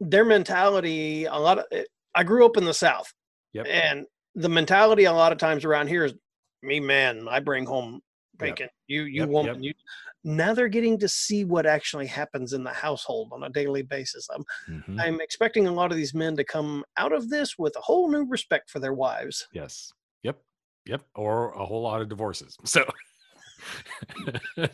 their 0.00 0.24
mentality. 0.24 1.24
A 1.24 1.34
lot 1.36 1.58
of 1.58 1.64
I 2.14 2.24
grew 2.24 2.44
up 2.46 2.56
in 2.56 2.64
the 2.64 2.74
South, 2.74 3.12
Yep. 3.52 3.66
and 3.68 4.06
the 4.34 4.48
mentality 4.48 5.04
a 5.04 5.12
lot 5.12 5.32
of 5.32 5.38
times 5.38 5.64
around 5.64 5.88
here 5.88 6.04
is, 6.04 6.14
me 6.62 6.80
man, 6.80 7.26
I 7.28 7.40
bring 7.40 7.64
home 7.66 7.94
Yep. 7.94 8.56
bacon. 8.56 8.68
You 8.86 9.02
you 9.02 9.20
Yep, 9.22 9.28
woman, 9.30 9.62
yep. 9.62 9.74
you. 9.76 9.82
Now 10.24 10.54
they're 10.54 10.68
getting 10.68 10.98
to 10.98 11.08
see 11.08 11.44
what 11.44 11.66
actually 11.66 12.06
happens 12.06 12.52
in 12.52 12.62
the 12.64 12.72
household 12.72 13.30
on 13.32 13.42
a 13.44 13.48
daily 13.50 13.82
basis. 13.82 14.28
I'm 14.32 14.44
Mhm. 14.68 15.00
I'm 15.00 15.20
expecting 15.20 15.66
a 15.66 15.72
lot 15.72 15.90
of 15.90 15.96
these 15.96 16.14
men 16.14 16.36
to 16.36 16.44
come 16.44 16.84
out 16.96 17.12
of 17.12 17.30
this 17.30 17.58
with 17.58 17.74
a 17.76 17.80
whole 17.80 18.08
new 18.10 18.24
respect 18.24 18.70
for 18.70 18.78
their 18.80 18.92
wives. 18.94 19.48
yes 19.52 19.92
yep 20.22 20.38
yep 20.84 21.02
or 21.14 21.50
a 21.52 21.64
whole 21.64 21.82
lot 21.82 22.00
of 22.00 22.08
divorces 22.08 22.56
so 22.64 22.84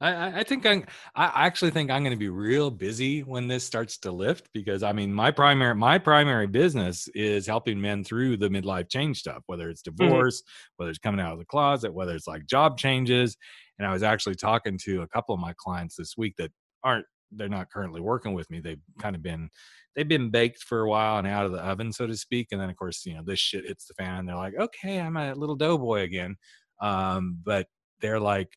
I, 0.00 0.40
I- 0.40 0.42
think 0.44 0.66
I'm. 0.66 0.84
I 1.14 1.46
actually 1.46 1.70
think 1.70 1.90
I'm 1.90 2.02
going 2.02 2.12
to 2.14 2.18
be 2.18 2.28
real 2.28 2.70
busy 2.70 3.20
when 3.22 3.48
this 3.48 3.64
starts 3.64 3.96
to 3.98 4.12
lift 4.12 4.48
because 4.52 4.82
I 4.82 4.92
mean 4.92 5.12
my 5.12 5.30
primary 5.30 5.74
my 5.74 5.96
primary 5.98 6.46
business 6.46 7.08
is 7.14 7.46
helping 7.46 7.80
men 7.80 8.04
through 8.04 8.36
the 8.36 8.48
midlife 8.50 8.90
change 8.90 9.20
stuff, 9.20 9.42
whether 9.46 9.70
it's 9.70 9.82
divorce, 9.82 10.42
whether 10.76 10.90
it's 10.90 10.98
coming 10.98 11.20
out 11.20 11.32
of 11.32 11.38
the 11.38 11.46
closet, 11.46 11.94
whether 11.94 12.14
it's 12.14 12.26
like 12.26 12.46
job 12.46 12.76
changes. 12.78 13.36
And 13.78 13.86
I 13.88 13.92
was 13.92 14.02
actually 14.02 14.34
talking 14.34 14.78
to 14.84 15.02
a 15.02 15.08
couple 15.08 15.34
of 15.34 15.40
my 15.40 15.54
clients 15.56 15.96
this 15.96 16.14
week 16.16 16.34
that 16.38 16.50
aren't 16.84 17.06
they're 17.32 17.48
not 17.48 17.70
currently 17.70 18.00
working 18.00 18.34
with 18.34 18.48
me. 18.50 18.60
They've 18.60 18.80
kind 19.00 19.16
of 19.16 19.22
been 19.22 19.48
they've 19.94 20.06
been 20.06 20.30
baked 20.30 20.62
for 20.62 20.82
a 20.82 20.88
while 20.88 21.18
and 21.18 21.26
out 21.26 21.46
of 21.46 21.52
the 21.52 21.58
oven, 21.64 21.90
so 21.92 22.06
to 22.06 22.16
speak. 22.16 22.48
And 22.52 22.60
then 22.60 22.68
of 22.68 22.76
course 22.76 23.06
you 23.06 23.14
know 23.14 23.22
this 23.24 23.38
shit 23.40 23.66
hits 23.66 23.86
the 23.86 23.94
fan. 23.94 24.18
And 24.18 24.28
they're 24.28 24.36
like, 24.36 24.54
okay, 24.58 25.00
I'm 25.00 25.16
a 25.16 25.34
little 25.34 25.56
doughboy 25.56 26.02
again. 26.02 26.36
Um, 26.82 27.38
but 27.42 27.66
they're 28.02 28.20
like 28.20 28.50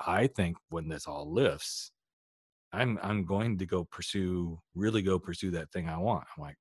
I 0.00 0.26
think 0.26 0.56
when 0.70 0.88
this 0.88 1.06
all 1.06 1.32
lifts, 1.32 1.90
I'm 2.72 2.98
I'm 3.02 3.24
going 3.24 3.58
to 3.58 3.66
go 3.66 3.84
pursue 3.84 4.58
really 4.74 5.02
go 5.02 5.18
pursue 5.18 5.50
that 5.52 5.70
thing 5.72 5.88
I 5.88 5.96
want. 5.98 6.24
I'm 6.36 6.42
like, 6.42 6.56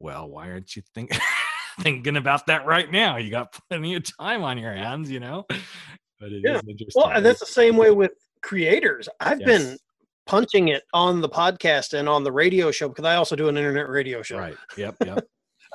well, 0.00 0.28
why 0.28 0.50
aren't 0.50 0.74
you 0.76 0.82
think, 0.94 1.10
thinking 1.80 2.16
about 2.16 2.46
that 2.46 2.66
right 2.66 2.90
now? 2.90 3.16
You 3.16 3.30
got 3.30 3.56
plenty 3.68 3.94
of 3.94 4.04
time 4.18 4.42
on 4.42 4.58
your 4.58 4.72
hands, 4.72 5.10
you 5.10 5.20
know. 5.20 5.44
But 6.18 6.32
it 6.32 6.36
is 6.36 6.42
Yeah. 6.44 6.60
interesting. 6.68 7.00
Well, 7.02 7.10
and 7.10 7.24
that's 7.24 7.40
the 7.40 7.46
same 7.46 7.76
way 7.76 7.90
with 7.90 8.12
creators. 8.42 9.08
I've 9.20 9.38
been 9.44 9.76
punching 10.26 10.68
it 10.68 10.82
on 10.94 11.20
the 11.20 11.28
podcast 11.28 11.92
and 11.98 12.08
on 12.08 12.24
the 12.24 12.32
radio 12.32 12.70
show 12.70 12.88
because 12.88 13.04
I 13.04 13.16
also 13.16 13.36
do 13.36 13.48
an 13.48 13.56
internet 13.56 13.88
radio 13.88 14.22
show. 14.22 14.38
right. 14.38 14.56
Yep. 14.76 14.96
Yep. 15.06 15.24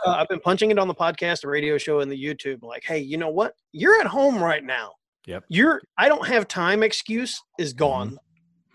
Uh, 0.05 0.09
I've 0.11 0.27
been 0.27 0.41
punching 0.41 0.71
it 0.71 0.77
on 0.77 0.89
the 0.89 0.93
podcast, 0.93 1.41
the 1.41 1.47
radio 1.47 1.77
show, 1.77 2.01
and 2.01 2.11
the 2.11 2.21
YouTube. 2.21 2.63
Like, 2.63 2.83
hey, 2.83 2.99
you 2.99 3.17
know 3.17 3.29
what? 3.29 3.53
You're 3.71 3.99
at 4.01 4.05
home 4.07 4.43
right 4.43 4.63
now. 4.63 4.91
Yep. 5.27 5.45
You're 5.49 5.81
I 5.97 6.07
don't 6.09 6.25
have 6.27 6.47
time 6.47 6.83
excuse 6.83 7.41
is 7.57 7.73
gone. 7.73 8.17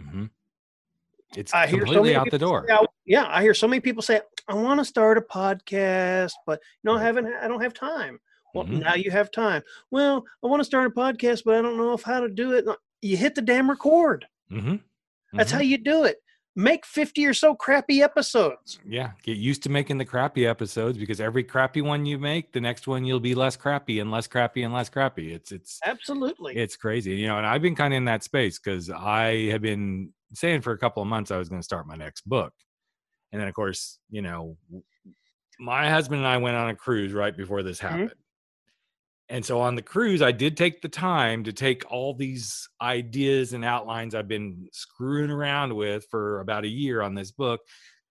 hmm 0.01 0.25
It's 1.37 1.55
I 1.55 1.67
hear 1.67 1.81
so 1.81 1.85
completely 1.87 2.11
many 2.11 2.17
out 2.17 2.31
the 2.31 2.39
door. 2.39 2.65
say, 2.69 2.75
I- 2.75 2.87
yeah, 3.07 3.27
I 3.29 3.43
hear 3.43 3.55
so 3.55 3.69
many 3.69 3.81
people 3.81 4.03
say, 4.03 4.21
I 4.49 4.55
want 4.55 4.79
to 4.81 4.85
start 4.85 5.19
a 5.19 5.21
podcast, 5.21 6.33
but 6.47 6.61
you 6.83 6.91
know, 6.91 6.97
I 6.97 7.03
haven't 7.03 7.27
I 7.27 7.47
don't 7.49 7.61
have 7.63 7.75
time. 7.75 8.19
Well, 8.55 8.65
Mhm. 8.65 8.81
now 8.81 8.95
you 8.95 9.11
have 9.13 9.31
time. 9.31 9.63
Well, 9.93 10.25
I 10.43 10.49
want 10.49 10.59
to 10.61 10.65
start 10.65 10.87
a 10.87 10.91
podcast, 10.91 11.43
but 11.45 11.55
I 11.57 11.63
don't 11.63 11.77
know 11.77 11.93
if 11.93 12.03
how 12.03 12.19
to 12.21 12.29
do 12.29 12.53
it. 12.55 12.65
You 13.01 13.17
hit 13.17 13.35
the 13.37 13.43
damn 13.43 13.71
record. 13.71 14.27
hmm 14.49 14.77
That's 15.33 15.53
how 15.53 15.61
you 15.61 15.79
do 15.79 16.03
it. 16.05 16.17
Make 16.57 16.85
50 16.85 17.27
or 17.27 17.35
so 17.35 17.55
crappy 17.55 18.03
episodes. 18.03 18.81
Yeah, 18.85 19.13
get 19.23 19.37
used 19.37 19.63
to 19.63 19.69
making 19.69 19.99
the 19.99 20.05
crappy 20.05 20.47
episodes 20.47 20.99
because 20.99 21.21
every 21.21 21.45
crappy 21.45 21.81
one 21.81 22.05
you 22.05 22.19
make, 22.19 22.53
the 22.53 22.61
next 22.61 22.89
one 22.89 23.05
you'll 23.05 23.21
be 23.21 23.37
less 23.37 23.57
crappy 23.57 24.01
and 24.01 24.11
less 24.11 24.27
crappy 24.27 24.65
and 24.65 24.75
less 24.75 24.89
crappy. 24.89 25.33
It's 25.33 25.53
it's 25.53 25.79
Absolutely. 25.85 26.57
it's 26.57 26.77
crazy, 26.77 27.13
you 27.13 27.29
know. 27.29 27.39
And 27.39 27.47
I've 27.47 27.63
been 27.63 27.77
kind 27.77 27.95
of 27.95 27.99
in 27.99 28.05
that 28.07 28.25
space 28.25 28.59
because 28.59 28.91
I 28.91 29.49
have 29.51 29.63
been 29.63 30.13
saying 30.35 30.63
for 30.63 30.73
a 30.73 30.79
couple 30.79 31.03
of 31.03 31.09
months 31.09 31.31
I 31.31 31.37
was 31.37 31.49
going 31.49 31.61
to 31.61 31.65
start 31.65 31.87
my 31.87 31.97
next 31.97 32.29
book, 32.29 32.53
and 33.31 33.41
then 33.41 33.47
of 33.47 33.55
course, 33.55 34.01
you 34.11 34.23
know, 34.23 34.57
my 35.61 35.89
husband 35.89 36.19
and 36.19 36.29
I 36.29 36.39
went 36.39 36.57
on 36.57 36.71
a 36.71 36.75
cruise 36.75 37.13
right 37.13 37.37
before 37.37 37.63
this 37.63 37.79
mm-hmm. 37.79 38.01
happened. 38.01 38.21
And 39.31 39.47
so 39.47 39.61
on 39.61 39.77
the 39.77 39.83
cruise, 39.83 40.23
I 40.23 40.33
did 40.33 40.57
take 40.57 40.83
the 40.83 40.89
time 40.89 41.45
to 41.45 41.53
take 41.53 41.85
all 41.89 42.15
these 42.15 42.69
ideas 42.83 43.53
and 43.53 43.65
outlines 43.65 44.13
I've 44.13 44.27
been 44.27 44.69
screwing 44.73 45.31
around 45.31 45.73
with 45.75 46.05
for 46.11 46.41
about 46.41 46.65
a 46.65 46.69
year 46.69 47.01
on 47.01 47.15
this 47.15 47.31
book, 47.31 47.61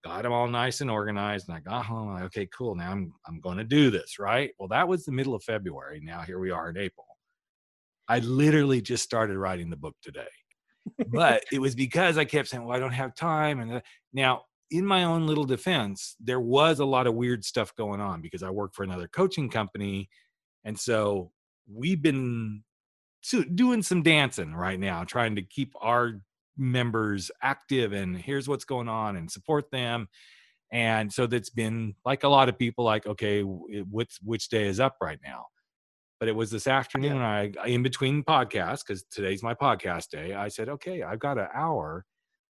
got 0.01 0.23
them 0.23 0.31
all 0.31 0.47
nice 0.47 0.79
and 0.79 0.89
organized. 0.89 1.49
And 1.49 1.57
I 1.57 1.59
got 1.59 1.85
home, 1.85 2.13
like, 2.13 2.23
okay, 2.23 2.47
cool. 2.57 2.73
Now 2.73 2.91
I'm 2.91 3.13
I'm 3.27 3.41
going 3.41 3.57
to 3.57 3.65
do 3.65 3.91
this, 3.91 4.17
right? 4.17 4.51
Well, 4.57 4.69
that 4.69 4.87
was 4.87 5.03
the 5.03 5.11
middle 5.11 5.35
of 5.35 5.43
February. 5.43 5.99
Now 6.01 6.21
here 6.21 6.39
we 6.39 6.51
are 6.51 6.69
in 6.69 6.77
April. 6.77 7.05
I 8.07 8.19
literally 8.19 8.81
just 8.81 9.03
started 9.03 9.37
writing 9.37 9.69
the 9.69 9.75
book 9.75 9.97
today, 10.01 10.21
but 11.09 11.43
it 11.51 11.59
was 11.59 11.75
because 11.75 12.17
I 12.17 12.23
kept 12.23 12.47
saying, 12.47 12.63
"Well, 12.63 12.75
I 12.75 12.79
don't 12.79 12.93
have 12.93 13.13
time." 13.13 13.59
And 13.59 13.81
now, 14.13 14.43
in 14.71 14.85
my 14.85 15.03
own 15.03 15.27
little 15.27 15.43
defense, 15.43 16.15
there 16.19 16.39
was 16.39 16.79
a 16.79 16.85
lot 16.85 17.07
of 17.07 17.13
weird 17.13 17.43
stuff 17.43 17.75
going 17.75 17.99
on 17.99 18.21
because 18.21 18.41
I 18.41 18.49
work 18.51 18.73
for 18.73 18.83
another 18.83 19.09
coaching 19.09 19.49
company, 19.49 20.09
and 20.63 20.79
so 20.79 21.31
we've 21.71 22.01
been 22.01 22.63
doing 23.53 23.83
some 23.83 24.01
dancing 24.01 24.53
right 24.53 24.79
now, 24.79 25.03
trying 25.03 25.35
to 25.35 25.41
keep 25.41 25.73
our 25.81 26.21
members 26.57 27.31
active 27.41 27.93
and 27.93 28.17
here's 28.17 28.47
what's 28.47 28.65
going 28.65 28.89
on 28.89 29.15
and 29.15 29.31
support 29.31 29.71
them. 29.71 30.07
And 30.71 31.11
so 31.11 31.25
that's 31.25 31.49
been 31.49 31.95
like 32.05 32.23
a 32.23 32.29
lot 32.29 32.49
of 32.49 32.57
people, 32.57 32.85
like, 32.85 33.07
okay, 33.07 33.41
w- 33.41 33.85
what's 33.89 34.19
which 34.21 34.49
day 34.49 34.67
is 34.67 34.79
up 34.79 34.97
right 35.01 35.19
now? 35.23 35.45
But 36.19 36.27
it 36.29 36.35
was 36.35 36.51
this 36.51 36.67
afternoon, 36.67 37.17
I 37.17 37.51
in 37.65 37.81
between 37.81 38.23
podcasts, 38.23 38.81
because 38.85 39.03
today's 39.09 39.41
my 39.41 39.53
podcast 39.53 40.09
day. 40.09 40.33
I 40.33 40.49
said, 40.49 40.69
okay, 40.69 41.01
I've 41.01 41.19
got 41.19 41.37
an 41.37 41.47
hour, 41.53 42.05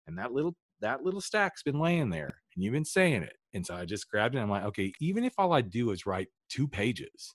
and 0.07 0.19
that 0.19 0.33
little 0.33 0.55
that 0.81 1.03
little 1.03 1.21
stack's 1.21 1.63
been 1.63 1.81
laying 1.81 2.11
there, 2.11 2.43
and 2.55 2.63
you've 2.63 2.75
been 2.75 2.85
saying 2.85 3.23
it. 3.23 3.37
And 3.55 3.65
so 3.65 3.75
I 3.75 3.85
just 3.85 4.09
grabbed 4.11 4.35
it. 4.35 4.39
And 4.39 4.45
I'm 4.45 4.51
like, 4.51 4.65
okay, 4.65 4.93
even 5.01 5.25
if 5.25 5.33
all 5.39 5.53
I 5.53 5.63
do 5.63 5.91
is 5.91 6.07
write 6.07 6.29
two 6.51 6.69
pages, 6.69 7.35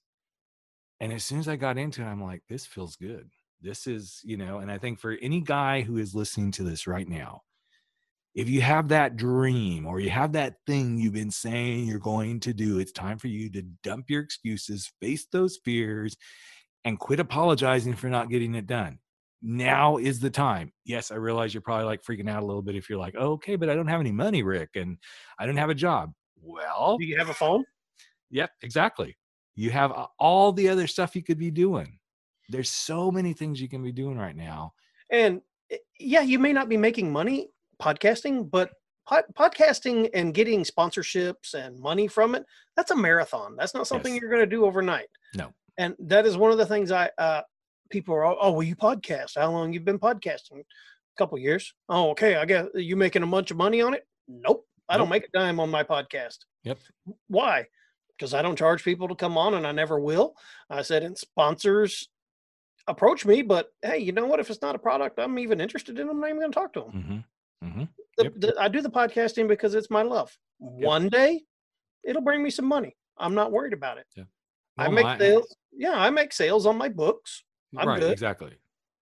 and 0.99 1.13
as 1.13 1.23
soon 1.23 1.39
as 1.39 1.47
I 1.47 1.55
got 1.55 1.77
into 1.77 2.01
it, 2.01 2.05
I'm 2.05 2.21
like, 2.21 2.41
this 2.49 2.65
feels 2.65 2.95
good. 2.95 3.29
This 3.61 3.87
is, 3.87 4.21
you 4.23 4.37
know, 4.37 4.59
and 4.59 4.71
I 4.71 4.77
think 4.77 4.99
for 4.99 5.17
any 5.21 5.41
guy 5.41 5.81
who 5.81 5.97
is 5.97 6.15
listening 6.15 6.51
to 6.53 6.63
this 6.63 6.87
right 6.87 7.07
now, 7.07 7.41
if 8.35 8.47
you 8.47 8.61
have 8.61 8.89
that 8.89 9.15
dream 9.17 9.85
or 9.85 9.99
you 9.99 10.09
have 10.09 10.33
that 10.33 10.55
thing 10.65 10.97
you've 10.97 11.13
been 11.13 11.31
saying 11.31 11.85
you're 11.85 11.99
going 11.99 12.39
to 12.41 12.53
do, 12.53 12.79
it's 12.79 12.91
time 12.91 13.17
for 13.17 13.27
you 13.27 13.49
to 13.51 13.63
dump 13.83 14.09
your 14.09 14.21
excuses, 14.21 14.91
face 15.01 15.25
those 15.31 15.59
fears, 15.65 16.15
and 16.85 16.99
quit 16.99 17.19
apologizing 17.19 17.95
for 17.95 18.07
not 18.07 18.29
getting 18.29 18.55
it 18.55 18.67
done. 18.67 18.99
Now 19.41 19.97
is 19.97 20.19
the 20.19 20.29
time. 20.29 20.71
Yes, 20.85 21.11
I 21.11 21.15
realize 21.15 21.53
you're 21.53 21.61
probably 21.61 21.85
like 21.85 22.03
freaking 22.03 22.29
out 22.29 22.43
a 22.43 22.45
little 22.45 22.61
bit 22.61 22.75
if 22.75 22.89
you're 22.89 22.99
like, 22.99 23.15
oh, 23.17 23.31
okay, 23.33 23.55
but 23.55 23.69
I 23.69 23.75
don't 23.75 23.87
have 23.87 24.01
any 24.01 24.11
money, 24.11 24.43
Rick, 24.43 24.71
and 24.75 24.97
I 25.37 25.45
don't 25.45 25.57
have 25.57 25.69
a 25.69 25.75
job. 25.75 26.13
Well, 26.41 26.97
Do 26.97 27.05
you 27.05 27.17
have 27.17 27.29
a 27.29 27.33
phone? 27.33 27.65
Yep, 28.31 28.51
exactly. 28.61 29.17
You 29.59 29.71
have 29.71 29.91
all 30.19 30.53
the 30.53 30.69
other 30.69 30.87
stuff 30.87 31.17
you 31.17 31.21
could 31.21 31.37
be 31.37 31.51
doing. 31.51 31.99
There's 32.47 32.69
so 32.69 33.11
many 33.11 33.33
things 33.33 33.59
you 33.59 33.67
can 33.67 33.83
be 33.83 33.91
doing 33.91 34.17
right 34.17 34.35
now. 34.35 34.71
And 35.11 35.41
eh, 35.69 35.75
yeah, 35.99 36.21
you 36.21 36.39
may 36.39 36.53
not 36.53 36.69
be 36.69 36.77
making 36.77 37.11
money 37.11 37.49
podcasting, 37.81 38.49
but 38.49 38.69
pod- 39.05 39.25
podcasting 39.37 40.09
and 40.13 40.33
getting 40.33 40.63
sponsorships 40.63 41.55
and 41.55 41.77
money 41.77 42.07
from 42.07 42.35
it, 42.35 42.45
that's 42.77 42.91
a 42.91 42.95
marathon. 42.95 43.57
That's 43.57 43.73
not 43.73 43.85
something 43.85 44.13
Yes. 44.13 44.21
you're 44.21 44.29
going 44.29 44.49
to 44.49 44.55
do 44.55 44.63
overnight. 44.63 45.07
No. 45.35 45.51
And 45.77 45.93
that 45.99 46.25
is 46.25 46.37
one 46.37 46.51
of 46.51 46.57
the 46.57 46.65
things 46.65 46.89
I, 46.89 47.09
uh, 47.17 47.41
people 47.89 48.15
are, 48.15 48.23
oh, 48.25 48.51
well, 48.53 48.63
you 48.63 48.77
podcast. 48.77 49.37
How 49.37 49.51
long 49.51 49.73
you've 49.73 49.83
been 49.83 49.99
podcasting? 49.99 50.59
A 50.61 51.17
couple 51.17 51.37
years. 51.37 51.73
Oh, 51.89 52.11
okay. 52.11 52.37
I 52.37 52.45
guess 52.45 52.67
you 52.75 52.95
making 52.95 53.23
a 53.23 53.27
bunch 53.27 53.51
of 53.51 53.57
money 53.57 53.81
on 53.81 53.93
it? 53.93 54.07
Nope. 54.29 54.65
I 54.87 54.95
don't 54.95 55.07
Nope. 55.09 55.11
make 55.11 55.23
a 55.25 55.31
dime 55.37 55.59
on 55.59 55.69
my 55.69 55.83
podcast. 55.83 56.37
Yep. 56.63 56.77
Why? 57.27 57.67
Because 58.19 58.33
I 58.33 58.41
don't 58.41 58.57
charge 58.57 58.83
people 58.83 59.07
to 59.07 59.15
come 59.15 59.37
on 59.37 59.53
and 59.53 59.65
I 59.65 59.71
never 59.71 59.97
will. 59.99 60.35
I 60.69 60.81
said, 60.81 61.03
and 61.03 61.17
sponsors 61.17 62.09
approach 62.87 63.25
me, 63.25 63.41
but 63.41 63.69
hey, 63.81 63.99
you 63.99 64.11
know 64.11 64.25
what? 64.25 64.39
If 64.41 64.49
it's 64.49 64.61
not 64.61 64.75
a 64.75 64.79
product 64.79 65.19
I'm 65.19 65.39
even 65.39 65.61
interested 65.61 65.97
in, 65.97 66.09
I'm 66.09 66.19
not 66.19 66.27
even 66.27 66.39
going 66.41 66.51
to 66.51 66.59
talk 66.59 66.73
to 66.73 66.81
them. 66.81 67.23
hmm 67.61 67.67
hmm 67.69 67.83
The- 68.17 68.23
Yep. 68.25 68.33
the- 68.37 68.55
I 68.59 68.67
do 68.67 68.81
the 68.81 68.89
podcasting 68.89 69.47
because 69.47 69.73
it's 69.73 69.89
my 69.89 70.01
love. 70.01 70.35
One 70.57 71.07
day, 71.07 71.43
it'll 72.03 72.21
bring 72.21 72.43
me 72.43 72.49
some 72.49 72.65
money. 72.65 72.97
I'm 73.17 73.33
not 73.35 73.51
worried 73.53 73.73
about 73.73 73.97
it. 73.99 74.07
I 74.77 74.83
Well, 74.83 74.91
make 74.91 75.03
my- 75.03 75.17
sales. 75.17 75.55
Yeah, 75.71 75.93
I 75.93 76.09
make 76.09 76.33
sales 76.33 76.65
on 76.65 76.77
my 76.77 76.89
books. 76.89 77.43
I'm 77.77 77.87
right, 77.87 77.99
good. 78.01 78.11
exactly. 78.11 78.57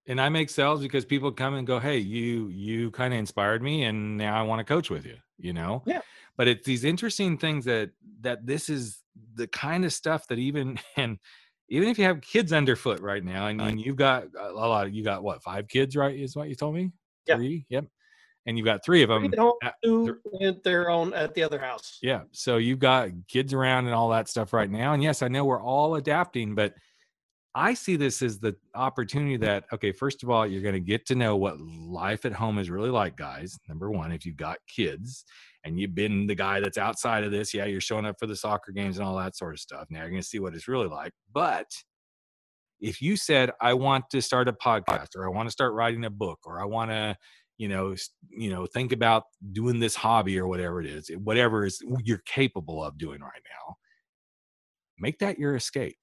And 0.06 0.22
I 0.22 0.30
make 0.30 0.50
sales 0.50 0.82
because 0.82 1.06
people 1.06 1.32
come 1.32 1.56
and 1.56 1.66
go, 1.66 1.80
"Hey, 1.80 1.98
you 1.98 2.50
you 2.50 2.92
kind 2.92 3.14
of 3.14 3.20
inspired 3.20 3.62
me, 3.64 3.84
and 3.86 4.18
now 4.18 4.38
I 4.40 4.44
want 4.44 4.60
to 4.60 4.64
coach 4.64 4.90
with 4.90 5.06
you." 5.06 5.18
You 5.38 5.54
know. 5.54 5.84
Yeah. 5.86 6.02
But 6.38 6.48
it's 6.48 6.66
these 6.66 6.84
interesting 6.84 7.38
things 7.38 7.66
that 7.66 7.92
that 8.22 8.46
this 8.46 8.70
is 8.70 9.02
the 9.36 9.48
kind 9.48 9.86
of 9.86 9.94
stuff 9.94 10.28
that 10.28 10.40
even 10.40 10.80
and 10.98 11.18
even 11.70 11.90
if 11.90 12.00
you 12.00 12.06
have 12.06 12.22
kids 12.22 12.54
underfoot 12.54 13.02
right 13.02 13.24
now, 13.24 13.48
and, 13.48 13.62
and 13.62 13.82
you've 13.82 13.98
got 13.98 14.26
a 14.40 14.52
lot, 14.52 14.88
of, 14.88 14.94
you 14.94 15.04
got 15.04 15.22
what 15.22 15.44
five 15.44 15.68
kids, 15.68 15.98
right? 15.98 16.18
Is 16.18 16.36
what 16.36 16.48
you 16.48 16.56
told 16.56 16.76
me? 16.76 16.92
Yeah. 17.26 17.36
Three. 17.36 17.66
Yep. 17.70 17.86
And 18.46 18.58
you've 18.58 18.64
got 18.64 18.86
three 18.86 19.04
of 19.04 19.10
Three 19.10 19.28
them. 19.28 19.52
at 19.62 19.76
two 19.84 20.18
at 20.42 20.64
their 20.64 20.90
own 20.90 21.14
at 21.14 21.34
the 21.34 21.44
other 21.44 21.60
house. 21.60 21.98
Yeah. 22.02 22.22
So 22.32 22.56
you've 22.56 22.80
got 22.80 23.10
kids 23.28 23.54
around 23.54 23.88
and 23.88 23.94
all 23.94 24.08
that 24.12 24.30
stuff 24.30 24.54
right 24.54 24.72
now. 24.72 24.94
And 24.94 25.04
yes, 25.04 25.22
I 25.22 25.28
know 25.28 25.44
we're 25.44 25.62
all 25.62 25.96
adapting, 25.96 26.56
but 26.56 26.74
I 27.58 27.74
see 27.74 27.96
this 27.96 28.22
as 28.22 28.38
the 28.38 28.56
opportunity 28.76 29.36
that, 29.38 29.64
okay, 29.74 29.92
first 29.92 30.22
of 30.22 30.30
all, 30.30 30.46
you're 30.46 30.62
going 30.62 30.76
to 30.76 30.80
get 30.80 31.08
to 31.08 31.16
know 31.16 31.36
what 31.36 31.60
life 31.60 32.24
at 32.24 32.32
home 32.32 32.60
is 32.60 32.70
really 32.70 32.92
like, 32.92 33.18
guys. 33.18 33.58
Number 33.68 33.90
one, 33.90 34.12
if 34.12 34.28
you've 34.28 34.38
got 34.38 34.60
kids 34.68 35.26
and 35.64 35.80
you've 35.80 35.96
been 35.96 36.28
the 36.28 36.36
guy 36.36 36.60
that's 36.60 36.78
outside 36.78 37.24
of 37.24 37.32
this, 37.32 37.56
yeah, 37.56 37.66
you're 37.66 37.82
showing 37.82 38.06
up 38.06 38.18
for 38.20 38.28
the 38.28 38.36
soccer 38.36 38.72
games 38.72 39.00
and 39.00 39.08
all 39.08 39.18
that 39.18 39.36
sort 39.36 39.56
of 39.56 39.60
stuff. 39.60 39.88
Now 39.90 40.02
you're 40.02 40.12
going 40.12 40.22
to 40.22 40.28
see 40.28 40.38
what 40.38 40.54
it's 40.54 40.68
really 40.68 40.86
like. 40.86 41.14
But 41.34 41.66
if 42.80 43.02
you 43.02 43.18
said, 43.18 43.50
I 43.60 43.74
want 43.74 44.06
to 44.12 44.22
start 44.22 44.48
a 44.48 44.54
podcast 44.54 45.16
or 45.16 45.26
I 45.26 45.36
want 45.36 45.48
to 45.48 45.52
start 45.52 45.74
writing 45.74 46.06
a 46.06 46.12
book 46.12 46.38
or 46.46 46.62
I 46.62 46.66
want 46.66 46.92
to, 46.92 47.18
you 47.58 47.70
know, 47.70 47.96
you 48.30 48.52
know, 48.52 48.68
think 48.68 48.92
about 48.92 49.24
doing 49.52 49.80
this 49.80 49.96
hobby 49.96 50.38
or 50.38 50.46
whatever 50.46 50.80
it 50.80 50.86
is, 50.86 51.10
whatever 51.24 51.66
is 51.66 51.82
you're 52.04 52.22
capable 52.28 52.84
of 52.84 53.00
doing 53.00 53.20
right 53.20 53.42
now, 53.50 53.78
make 55.00 55.18
that 55.18 55.40
your 55.40 55.56
escape. 55.56 55.98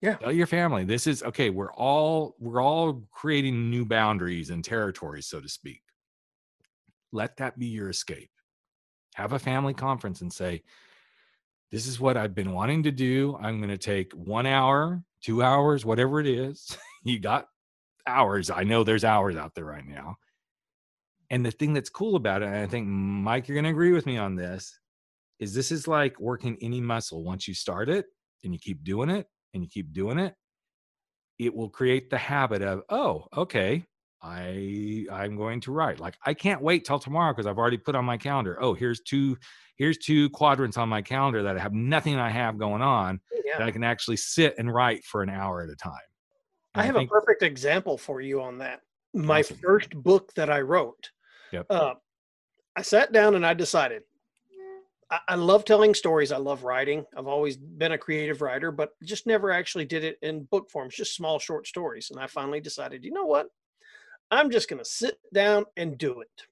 Yeah. 0.00 0.14
Tell 0.14 0.32
your 0.32 0.46
family 0.46 0.84
this 0.84 1.06
is 1.06 1.22
okay. 1.22 1.50
We're 1.50 1.72
all 1.72 2.34
we're 2.38 2.62
all 2.62 3.04
creating 3.10 3.70
new 3.70 3.84
boundaries 3.84 4.50
and 4.50 4.64
territories, 4.64 5.26
so 5.26 5.40
to 5.40 5.48
speak. 5.48 5.82
Let 7.12 7.36
that 7.36 7.58
be 7.58 7.66
your 7.66 7.90
escape. 7.90 8.30
Have 9.14 9.32
a 9.32 9.38
family 9.38 9.74
conference 9.74 10.20
and 10.20 10.32
say, 10.32 10.62
this 11.70 11.86
is 11.86 12.00
what 12.00 12.16
I've 12.16 12.34
been 12.34 12.52
wanting 12.52 12.84
to 12.84 12.92
do. 12.92 13.36
I'm 13.40 13.58
going 13.58 13.70
to 13.70 13.78
take 13.78 14.12
one 14.12 14.46
hour, 14.46 15.02
two 15.22 15.42
hours, 15.42 15.84
whatever 15.84 16.20
it 16.20 16.26
is. 16.26 16.76
you 17.04 17.18
got 17.18 17.46
hours. 18.06 18.50
I 18.50 18.64
know 18.64 18.84
there's 18.84 19.04
hours 19.04 19.36
out 19.36 19.54
there 19.54 19.64
right 19.64 19.86
now. 19.86 20.16
And 21.30 21.44
the 21.44 21.50
thing 21.50 21.72
that's 21.72 21.90
cool 21.90 22.16
about 22.16 22.42
it, 22.42 22.46
and 22.46 22.56
I 22.56 22.66
think 22.66 22.88
Mike, 22.88 23.46
you're 23.46 23.54
going 23.54 23.64
to 23.64 23.70
agree 23.70 23.92
with 23.92 24.06
me 24.06 24.16
on 24.16 24.34
this, 24.34 24.78
is 25.38 25.54
this 25.54 25.70
is 25.70 25.86
like 25.86 26.18
working 26.18 26.56
any 26.60 26.80
muscle. 26.80 27.22
Once 27.22 27.46
you 27.46 27.54
start 27.54 27.88
it 27.88 28.06
and 28.42 28.52
you 28.52 28.58
keep 28.58 28.82
doing 28.82 29.10
it 29.10 29.26
and 29.54 29.62
you 29.62 29.68
keep 29.68 29.92
doing 29.92 30.18
it, 30.18 30.34
it 31.38 31.54
will 31.54 31.68
create 31.70 32.10
the 32.10 32.18
habit 32.18 32.62
of, 32.62 32.82
oh, 32.88 33.26
okay, 33.36 33.84
I 34.22 35.06
I'm 35.10 35.36
going 35.36 35.60
to 35.62 35.72
write. 35.72 35.98
Like 35.98 36.14
I 36.26 36.34
can't 36.34 36.60
wait 36.60 36.84
till 36.84 36.98
tomorrow 36.98 37.32
because 37.32 37.46
I've 37.46 37.56
already 37.58 37.78
put 37.78 37.94
on 37.94 38.04
my 38.04 38.18
calendar. 38.18 38.58
Oh, 38.60 38.74
here's 38.74 39.00
two 39.00 39.38
here's 39.76 39.96
two 39.96 40.28
quadrants 40.30 40.76
on 40.76 40.90
my 40.90 41.00
calendar 41.00 41.42
that 41.42 41.56
I 41.56 41.60
have 41.60 41.72
nothing 41.72 42.16
I 42.18 42.28
have 42.28 42.58
going 42.58 42.82
on 42.82 43.18
Yeah. 43.46 43.56
that 43.58 43.66
I 43.66 43.70
can 43.70 43.82
actually 43.82 44.18
sit 44.18 44.54
and 44.58 44.70
write 44.72 45.04
for 45.04 45.22
an 45.22 45.30
hour 45.30 45.62
at 45.62 45.70
a 45.70 45.76
time. 45.76 45.92
I 46.74 46.80
And 46.80 46.86
have 46.88 46.96
think- 46.96 47.10
a 47.10 47.14
perfect 47.14 47.42
example 47.42 47.96
for 47.96 48.20
you 48.20 48.42
on 48.42 48.58
that. 48.58 48.80
My 49.14 49.38
Awesome. 49.40 49.56
first 49.56 49.90
book 49.94 50.34
that 50.34 50.50
I 50.50 50.60
wrote. 50.60 51.10
Yep. 51.52 51.66
Uh, 51.70 51.94
I 52.76 52.82
sat 52.82 53.12
down 53.12 53.34
and 53.36 53.46
I 53.46 53.54
decided 53.54 54.02
I, 55.10 55.34
love 55.34 55.64
telling 55.64 55.94
stories. 55.94 56.30
I 56.30 56.36
love 56.36 56.62
writing. 56.62 57.04
I've 57.16 57.26
always 57.26 57.56
been 57.56 57.92
a 57.92 57.98
creative 57.98 58.42
writer, 58.42 58.70
but 58.70 58.90
just 59.02 59.26
never 59.26 59.50
actually 59.50 59.84
did 59.84 60.04
it 60.04 60.18
in 60.22 60.44
book 60.44 60.70
forms, 60.70 60.94
just 60.94 61.16
small 61.16 61.40
short 61.40 61.66
stories. 61.66 62.10
And 62.10 62.20
I 62.20 62.28
finally 62.28 62.60
decided, 62.60 63.04
you 63.04 63.12
know 63.12 63.24
what? 63.24 63.48
I'm 64.30 64.50
just 64.50 64.68
going 64.68 64.78
to 64.78 64.84
sit 64.84 65.18
down 65.34 65.64
and 65.76 65.98
do 65.98 66.20
it. 66.20 66.46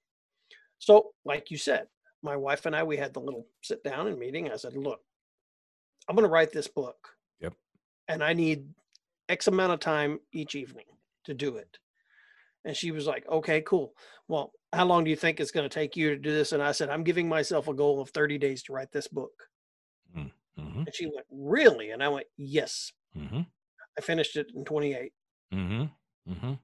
So, 0.79 1.11
like 1.23 1.51
you 1.51 1.57
said, 1.57 1.87
my 2.21 2.35
wife 2.35 2.65
and 2.65 2.75
I, 2.75 2.83
we 2.83 2.97
had 2.97 3.13
the 3.13 3.21
little 3.21 3.45
sit 3.61 3.81
down 3.83 4.07
and 4.07 4.19
meeting. 4.19 4.51
I 4.51 4.57
said, 4.57 4.75
look, 4.75 4.99
I'm 6.07 6.15
going 6.15 6.27
to 6.27 6.31
write 6.31 6.51
this 6.51 6.67
book. 6.67 7.09
Yep. 7.39 7.53
And 8.09 8.21
I 8.21 8.33
need 8.33 8.65
X 9.29 9.47
amount 9.47 9.71
of 9.71 9.79
time 9.79 10.19
each 10.33 10.55
evening 10.55 10.85
to 11.25 11.33
do 11.33 11.55
it. 11.55 11.77
And 12.65 12.75
she 12.75 12.91
was 12.91 13.07
like, 13.07 13.27
okay, 13.27 13.61
cool. 13.61 13.93
Well, 14.27 14.51
how 14.73 14.85
long 14.85 15.03
do 15.03 15.09
you 15.09 15.15
think 15.15 15.39
it's 15.39 15.51
going 15.51 15.67
to 15.67 15.73
take 15.73 15.95
you 15.95 16.09
to 16.09 16.17
do 16.17 16.31
this? 16.31 16.51
And 16.51 16.61
I 16.61 16.71
said, 16.73 16.89
I'm 16.89 17.03
giving 17.03 17.27
myself 17.29 17.67
a 17.67 17.73
goal 17.73 18.01
of 18.01 18.09
30 18.09 18.37
days 18.37 18.63
to 18.63 18.73
write 18.73 18.91
this 18.91 19.07
book. 19.07 19.31
Mhm, 20.15 20.31
And 20.57 20.93
she 20.93 21.05
went, 21.05 21.25
really? 21.31 21.91
And 21.91 22.03
I 22.03 22.09
went, 22.09 22.27
yes. 22.35 22.91
mhm, 23.15 23.45
I 23.97 24.01
finished 24.01 24.35
it 24.35 24.51
in 24.53 24.65
28. 24.65 25.13
mhm, 25.53 25.89
mhm. 26.27 26.59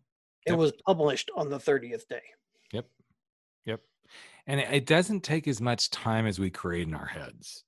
It 0.45 0.53
was 0.53 0.73
published 0.85 1.31
on 1.35 1.49
the 1.49 1.57
30th 1.59 2.07
day. 2.07 2.21
Yep. 2.73 2.87
Yep. 3.65 3.81
And 4.47 4.59
it, 4.59 4.85
doesn't 4.85 5.21
take 5.21 5.47
as 5.47 5.59
much 5.61 5.89
time 5.89 6.27
as 6.27 6.37
we 6.39 6.49
create 6.51 6.87
in 6.87 6.93
our 6.93 7.05
heads. 7.05 7.63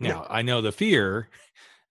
No. 0.00 0.08
Now, 0.08 0.26
I 0.30 0.42
know 0.42 0.62
the 0.62 0.72
fear, 0.72 1.28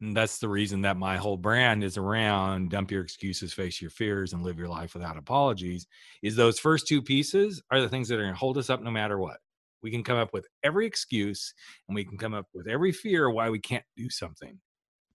and 0.02 0.16
that's 0.16 0.38
the 0.38 0.50
reason 0.50 0.82
that 0.82 0.98
my 0.98 1.18
whole 1.18 1.38
brand 1.38 1.84
is 1.84 1.98
around 1.98 2.70
dump 2.70 2.92
your 2.92 3.02
excuses, 3.02 3.54
face 3.54 3.82
your 3.82 3.90
fears, 3.90 4.34
and 4.34 4.44
live 4.44 4.60
your 4.60 4.68
life 4.68 4.94
without 4.94 5.18
apologies. 5.18 5.88
Is 6.22 6.36
those 6.36 6.60
first 6.60 6.88
two 6.88 7.02
pieces 7.02 7.62
are 7.72 7.82
the 7.82 7.90
things 7.90 8.08
that 8.10 8.20
are 8.20 8.24
going 8.24 8.34
to 8.34 8.40
hold 8.40 8.58
us 8.58 8.70
up 8.70 8.82
no 8.82 8.92
matter 8.92 9.18
what. 9.18 9.38
We 9.82 9.92
can 9.92 10.04
come 10.04 10.18
up 10.18 10.34
with 10.34 10.48
every 10.64 10.86
excuse 10.86 11.54
and 11.88 11.96
we 11.96 12.04
can 12.04 12.18
come 12.18 12.34
up 12.34 12.48
with 12.54 12.68
every 12.68 12.92
fear 12.92 13.30
why 13.30 13.50
we 13.50 13.60
can't 13.60 13.86
do 13.96 14.10
something. 14.10 14.60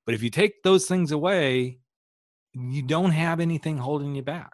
But 0.05 0.15
if 0.15 0.23
you 0.23 0.31
take 0.31 0.63
those 0.63 0.87
things 0.87 1.13
away, 1.13 1.79
you 2.53 2.83
don't 2.83 3.13
have 3.13 3.39
anything 3.41 3.79
holding 3.79 4.15
you 4.15 4.23
back. 4.23 4.53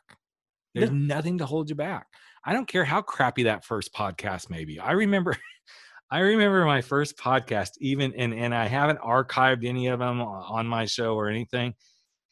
There's 0.74 0.90
nothing 0.90 1.38
to 1.38 1.46
hold 1.46 1.68
you 1.70 1.74
back. 1.74 2.06
I 2.44 2.52
don't 2.52 2.68
care 2.68 2.84
how 2.84 3.02
crappy 3.02 3.44
that 3.44 3.64
first 3.64 3.92
podcast 3.92 4.48
may 4.48 4.64
be. 4.64 4.78
I 4.78 4.92
remember 4.92 5.36
I 6.10 6.20
remember 6.20 6.64
my 6.64 6.80
first 6.80 7.18
podcast 7.18 7.72
even 7.80 8.14
and 8.14 8.32
and 8.32 8.54
I 8.54 8.66
haven't 8.66 8.98
archived 9.00 9.66
any 9.66 9.88
of 9.88 9.98
them 9.98 10.22
uh, 10.22 10.24
on 10.24 10.66
my 10.66 10.86
show 10.86 11.14
or 11.14 11.28
anything. 11.28 11.74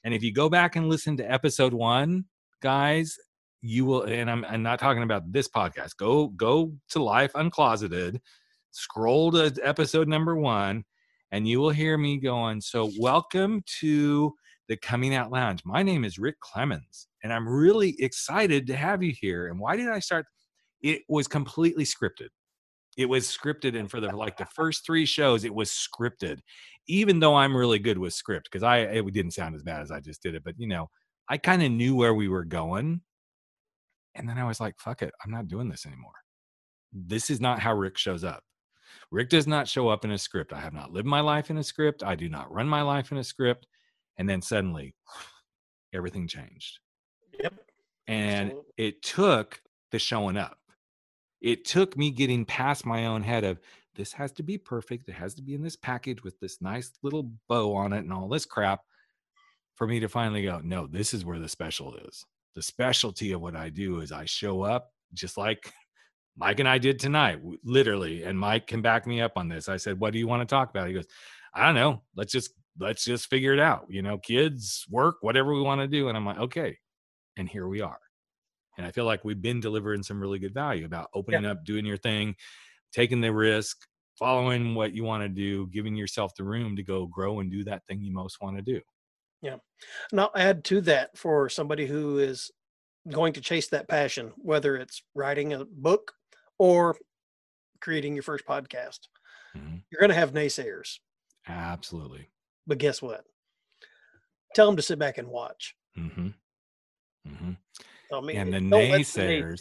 And 0.03 0.15
if 0.15 0.23
you 0.23 0.33
go 0.33 0.49
back 0.49 0.77
and 0.77 0.89
listen 0.89 1.17
to 1.19 1.31
episode 1.31 1.75
1, 1.75 2.25
guys, 2.63 3.19
you 3.61 3.85
will 3.85 4.05
and 4.05 4.31
I'm 4.31 4.47
I'm 4.47 4.63
not 4.63 4.79
talking 4.79 5.03
about 5.03 5.31
this 5.31 5.47
podcast. 5.47 5.99
Go 5.99 6.29
go 6.29 6.73
to 6.91 7.03
Life 7.03 7.35
Uncloseted, 7.35 8.19
scroll 8.71 9.31
to 9.33 9.55
episode 9.63 10.09
number 10.09 10.37
1 10.37 10.83
and 11.33 11.47
you 11.47 11.61
will 11.61 11.71
hear 11.71 11.99
me 11.99 12.17
going, 12.17 12.63
"So 12.63 12.91
welcome 12.99 13.63
to 13.81 14.33
the 14.69 14.79
Coming 14.79 15.15
Out 15.15 15.31
Lounge. 15.31 15.61
My 15.67 15.83
name 15.83 16.07
is 16.07 16.19
Rick 16.19 16.41
Clemens, 16.41 17.09
and 17.23 17.31
I'm 17.31 17.47
really 17.47 17.95
excited 17.99 18.67
to 18.69 18.77
have 18.77 19.03
you 19.03 19.13
here. 19.21 19.49
And 19.49 19.61
why 19.61 19.77
did 19.77 19.89
I 19.89 19.99
start? 19.99 20.25
It 20.81 21.03
was 21.09 21.29
completely 21.29 21.85
scripted. 21.85 22.29
It 22.97 23.07
was 23.07 23.27
scripted, 23.27 23.79
and 23.79 23.91
for 23.91 24.01
the 24.01 24.15
like 24.15 24.37
the 24.37 24.47
first 24.47 24.87
three 24.87 25.07
shows, 25.07 25.45
it 25.45 25.55
was 25.55 25.71
scripted. 25.71 26.41
Even 26.89 27.21
though 27.21 27.35
I'm 27.35 27.57
really 27.57 27.79
good 27.79 27.99
with 27.99 28.15
script, 28.15 28.49
because 28.51 28.63
I 28.63 28.79
it 28.79 29.13
didn't 29.13 29.33
sound 29.33 29.55
as 29.55 29.63
bad 29.63 29.83
as 29.83 29.91
I 29.91 30.01
just 30.01 30.23
did 30.23 30.35
it, 30.35 30.45
but 30.45 30.55
you 30.59 30.69
know, 30.69 30.89
I 31.29 31.37
kind 31.37 31.63
of 31.63 31.71
knew 31.73 31.95
where 31.95 32.15
we 32.15 32.29
were 32.29 32.45
going. 32.45 33.03
And 34.15 34.29
then 34.29 34.39
I 34.39 34.45
was 34.45 34.61
like, 34.61 34.79
fuck 34.79 35.03
it, 35.03 35.13
I'm 35.23 35.31
not 35.31 35.49
doing 35.49 35.69
this 35.69 35.85
anymore. 35.85 36.13
This 36.93 37.29
is 37.29 37.41
not 37.41 37.59
how 37.59 37.75
Rick 37.75 37.99
shows 37.99 38.25
up. 38.25 38.43
Rick 39.11 39.29
does 39.29 39.47
not 39.47 39.69
show 39.69 39.89
up 39.89 40.05
in 40.05 40.11
a 40.11 40.19
script. 40.19 40.53
I 40.53 40.61
have 40.61 40.73
not 40.73 40.93
lived 40.93 41.07
my 41.07 41.21
life 41.21 41.51
in 41.51 41.59
a 41.59 41.63
script. 41.63 42.03
I 42.03 42.15
do 42.15 42.29
not 42.29 42.53
run 42.53 42.69
my 42.69 42.83
life 42.83 43.13
in 43.13 43.19
a 43.19 43.25
script. 43.25 43.67
And 44.19 44.29
then 44.29 44.41
suddenly 44.41 44.95
everything 45.93 46.27
changed. 46.27 46.79
Yep. 47.41 47.55
And 48.09 48.51
Absolutely. 48.51 48.73
it 48.79 49.03
took 49.03 49.61
the 49.93 49.99
showing 49.99 50.37
up. 50.37 50.59
It 51.41 51.65
took 51.65 51.97
me 51.97 52.11
getting 52.11 52.45
past 52.45 52.87
my 52.87 53.07
own 53.07 53.23
head 53.23 53.45
of 53.45 53.61
this 53.95 54.13
has 54.13 54.33
to 54.33 54.43
be 54.43 54.59
perfect. 54.59 55.09
It 55.09 55.13
has 55.13 55.35
to 55.35 55.43
be 55.43 55.55
in 55.55 55.63
this 55.63 55.77
package 55.77 56.23
with 56.23 56.39
this 56.41 56.61
nice 56.61 56.93
little 57.03 57.33
bow 57.49 57.75
on 57.75 57.93
it 57.93 58.01
and 58.01 58.13
all 58.13 58.29
this 58.29 58.45
crap 58.45 58.81
for 59.75 59.87
me 59.87 60.01
to 60.01 60.09
finally 60.09 60.43
go, 60.43 60.61
no, 60.63 60.87
this 60.87 61.15
is 61.15 61.25
where 61.25 61.39
the 61.39 61.49
special 61.49 61.97
is. 61.97 62.25
The 62.55 62.63
specialty 62.63 63.33
of 63.33 63.41
what 63.41 63.57
I 63.57 63.69
do 63.69 64.01
is 64.01 64.13
I 64.13 64.25
show 64.25 64.63
up 64.63 64.93
just 65.13 65.37
like 65.37 65.73
Mike 66.39 66.61
and 66.61 66.69
I 66.69 66.77
did 66.77 66.99
tonight, 66.99 67.41
literally. 67.65 68.25
And 68.25 68.39
Mike 68.39 68.67
can 68.67 68.83
back 68.83 69.07
me 69.07 69.23
up 69.23 69.33
on 69.37 69.49
this. 69.49 69.69
I 69.71 69.79
said, 69.79 69.99
What 69.99 70.13
do 70.13 70.19
you 70.19 70.27
want 70.27 70.47
to 70.47 70.55
talk 70.55 70.69
about? 70.69 70.89
He 70.89 70.93
goes, 70.95 71.07
I 71.55 71.65
don't 71.65 71.75
know. 71.75 72.03
Let's 72.15 72.33
just 72.33 72.51
let's 72.79 73.05
just 73.05 73.29
figure 73.29 73.55
it 73.55 73.61
out. 73.61 73.87
You 73.89 74.03
know, 74.03 74.19
kids, 74.19 74.85
work, 74.91 75.17
whatever 75.21 75.55
we 75.55 75.63
want 75.63 75.81
to 75.81 75.89
do. 75.89 76.09
And 76.09 76.17
I'm 76.17 76.27
like, 76.27 76.39
okay. 76.39 76.77
And 77.39 77.49
here 77.49 77.67
we 77.69 77.81
are. 77.81 77.99
And 78.77 78.87
I 78.87 78.91
feel 78.91 79.05
like 79.05 79.25
we've 79.25 79.41
been 79.41 79.61
delivering 79.61 80.03
some 80.03 80.21
really 80.21 80.39
good 80.39 80.55
value 80.55 80.85
about 80.85 81.09
opening 81.15 81.47
up, 81.47 81.65
doing 81.65 81.87
your 81.87 81.97
thing, 81.97 82.35
taking 82.93 83.21
the 83.21 83.33
risk, 83.33 83.77
following 84.19 84.75
what 84.75 84.93
you 84.93 85.05
want 85.05 85.23
to 85.23 85.29
do, 85.29 85.67
giving 85.69 85.95
yourself 85.97 86.35
the 86.37 86.45
room 86.45 86.77
to 86.77 86.83
go 86.83 87.07
grow 87.07 87.41
and 87.41 87.51
do 87.51 87.65
that 87.65 87.83
thing 87.87 88.03
you 88.03 88.13
most 88.13 88.41
want 88.41 88.57
to 88.57 88.63
do. 88.63 88.81
Yeah. 89.43 89.57
And 90.11 90.21
I'll 90.21 90.31
add 90.35 90.65
to 90.65 90.81
that 90.83 91.17
for 91.17 91.49
somebody 91.49 91.87
who 91.87 92.19
is 92.19 92.51
going 93.11 93.33
to 93.35 93.41
chase 93.41 93.69
that 93.69 93.89
passion, 93.89 94.33
whether 94.37 94.77
it's 94.77 95.03
writing 95.15 95.53
a 95.53 95.65
book 95.65 96.13
or 96.59 96.97
creating 97.81 98.15
your 98.15 98.23
first 98.23 98.45
podcast. 98.47 99.01
Mhm. 99.57 99.83
You're 99.91 100.01
going 100.01 100.11
to 100.11 100.15
have 100.17 100.33
naysayers, 100.33 100.99
Absolutely. 101.47 102.31
but 102.67 102.79
guess 102.79 103.01
what? 103.01 103.25
Tell 104.55 104.67
them 104.67 104.77
to 104.77 104.83
sit 104.83 104.99
back 104.99 105.19
and 105.19 105.29
watch. 105.29 105.77
hmm 105.95 106.29
hmm 107.27 107.53
I 108.13 108.21
mean, 108.21 108.37
And 108.37 108.53
the 108.53 108.61
the 108.61 108.65
naysayers, 108.67 109.59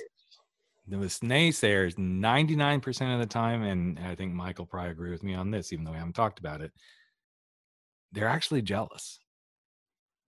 those 0.88 1.20
naysayers 1.20 1.96
99% 1.96 3.14
of 3.14 3.20
the 3.20 3.26
time 3.26 3.64
and 3.64 3.98
i 4.00 4.14
think 4.14 4.34
michael 4.34 4.66
probably 4.66 4.92
agree 4.92 5.10
with 5.12 5.24
me 5.24 5.34
on 5.34 5.50
this 5.50 5.74
even 5.74 5.84
though 5.84 5.92
we 5.92 5.98
haven't 5.98 6.14
talked 6.14 6.38
about 6.40 6.62
it 6.62 6.72
they're 8.12 8.28
actually 8.28 8.62
jealous 8.62 9.20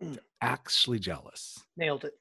Mm. 0.03 0.13
They're 0.13 0.23
actually 0.41 0.99
jealous 0.99 1.59
nailed 1.75 2.05
it. 2.05 2.13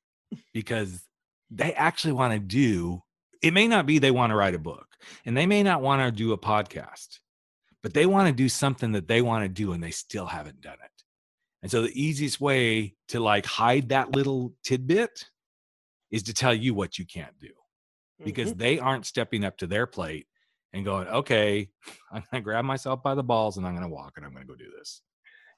because 0.55 1.05
they 1.51 1.75
actually 1.75 2.15
want 2.15 2.33
to 2.33 2.39
do 2.39 3.03
it 3.43 3.53
may 3.53 3.69
not 3.69 3.85
be 3.85 3.99
they 3.99 4.11
want 4.11 4.31
to 4.31 4.35
write 4.35 4.55
a 4.55 4.59
book 4.59 4.87
and 5.27 5.37
they 5.37 5.45
may 5.45 5.63
not 5.63 5.83
want 5.83 6.01
to 6.03 6.11
do 6.11 6.33
a 6.33 6.39
podcast 6.39 7.19
but 7.83 7.93
they 7.93 8.07
want 8.07 8.29
to 8.29 8.33
do 8.35 8.49
something 8.49 8.93
that 8.93 9.09
they 9.09 9.21
want 9.21 9.45
to 9.45 9.49
do 9.51 9.73
and 9.73 9.85
they 9.85 9.91
still 9.91 10.25
haven't 10.25 10.63
done 10.63 10.79
it 10.83 11.03
and 11.63 11.71
so 11.71 11.83
the 11.83 12.03
easiest 12.03 12.41
way 12.41 12.95
to 13.09 13.21
like 13.21 13.45
hide 13.45 13.91
that 13.91 14.13
little 14.13 14.55
tidbit 14.65 15.27
is 16.11 16.23
to 16.25 16.35
tell 16.35 16.55
you 16.55 16.75
what 16.75 16.99
you 16.99 17.05
can't 17.07 17.39
do 17.41 17.51
because 18.25 18.55
Mhm. 18.55 18.59
they 18.59 18.79
aren't 18.79 19.07
stepping 19.07 19.45
up 19.45 19.57
to 19.59 19.67
their 19.67 19.87
plate 19.87 20.27
and 20.73 20.85
going, 20.85 21.07
okay, 21.09 21.71
I'm 22.11 22.23
going 22.31 22.41
to 22.43 22.45
grab 22.45 22.65
myself 22.65 23.03
by 23.03 23.15
the 23.15 23.23
balls 23.23 23.57
and 23.57 23.67
I'm 23.67 23.75
going 23.75 23.89
to 23.89 23.95
walk 23.95 24.15
and 24.17 24.25
I'm 24.25 24.33
going 24.33 24.47
to 24.47 24.53
go 24.53 24.57
do 24.57 24.71
this. 24.79 25.03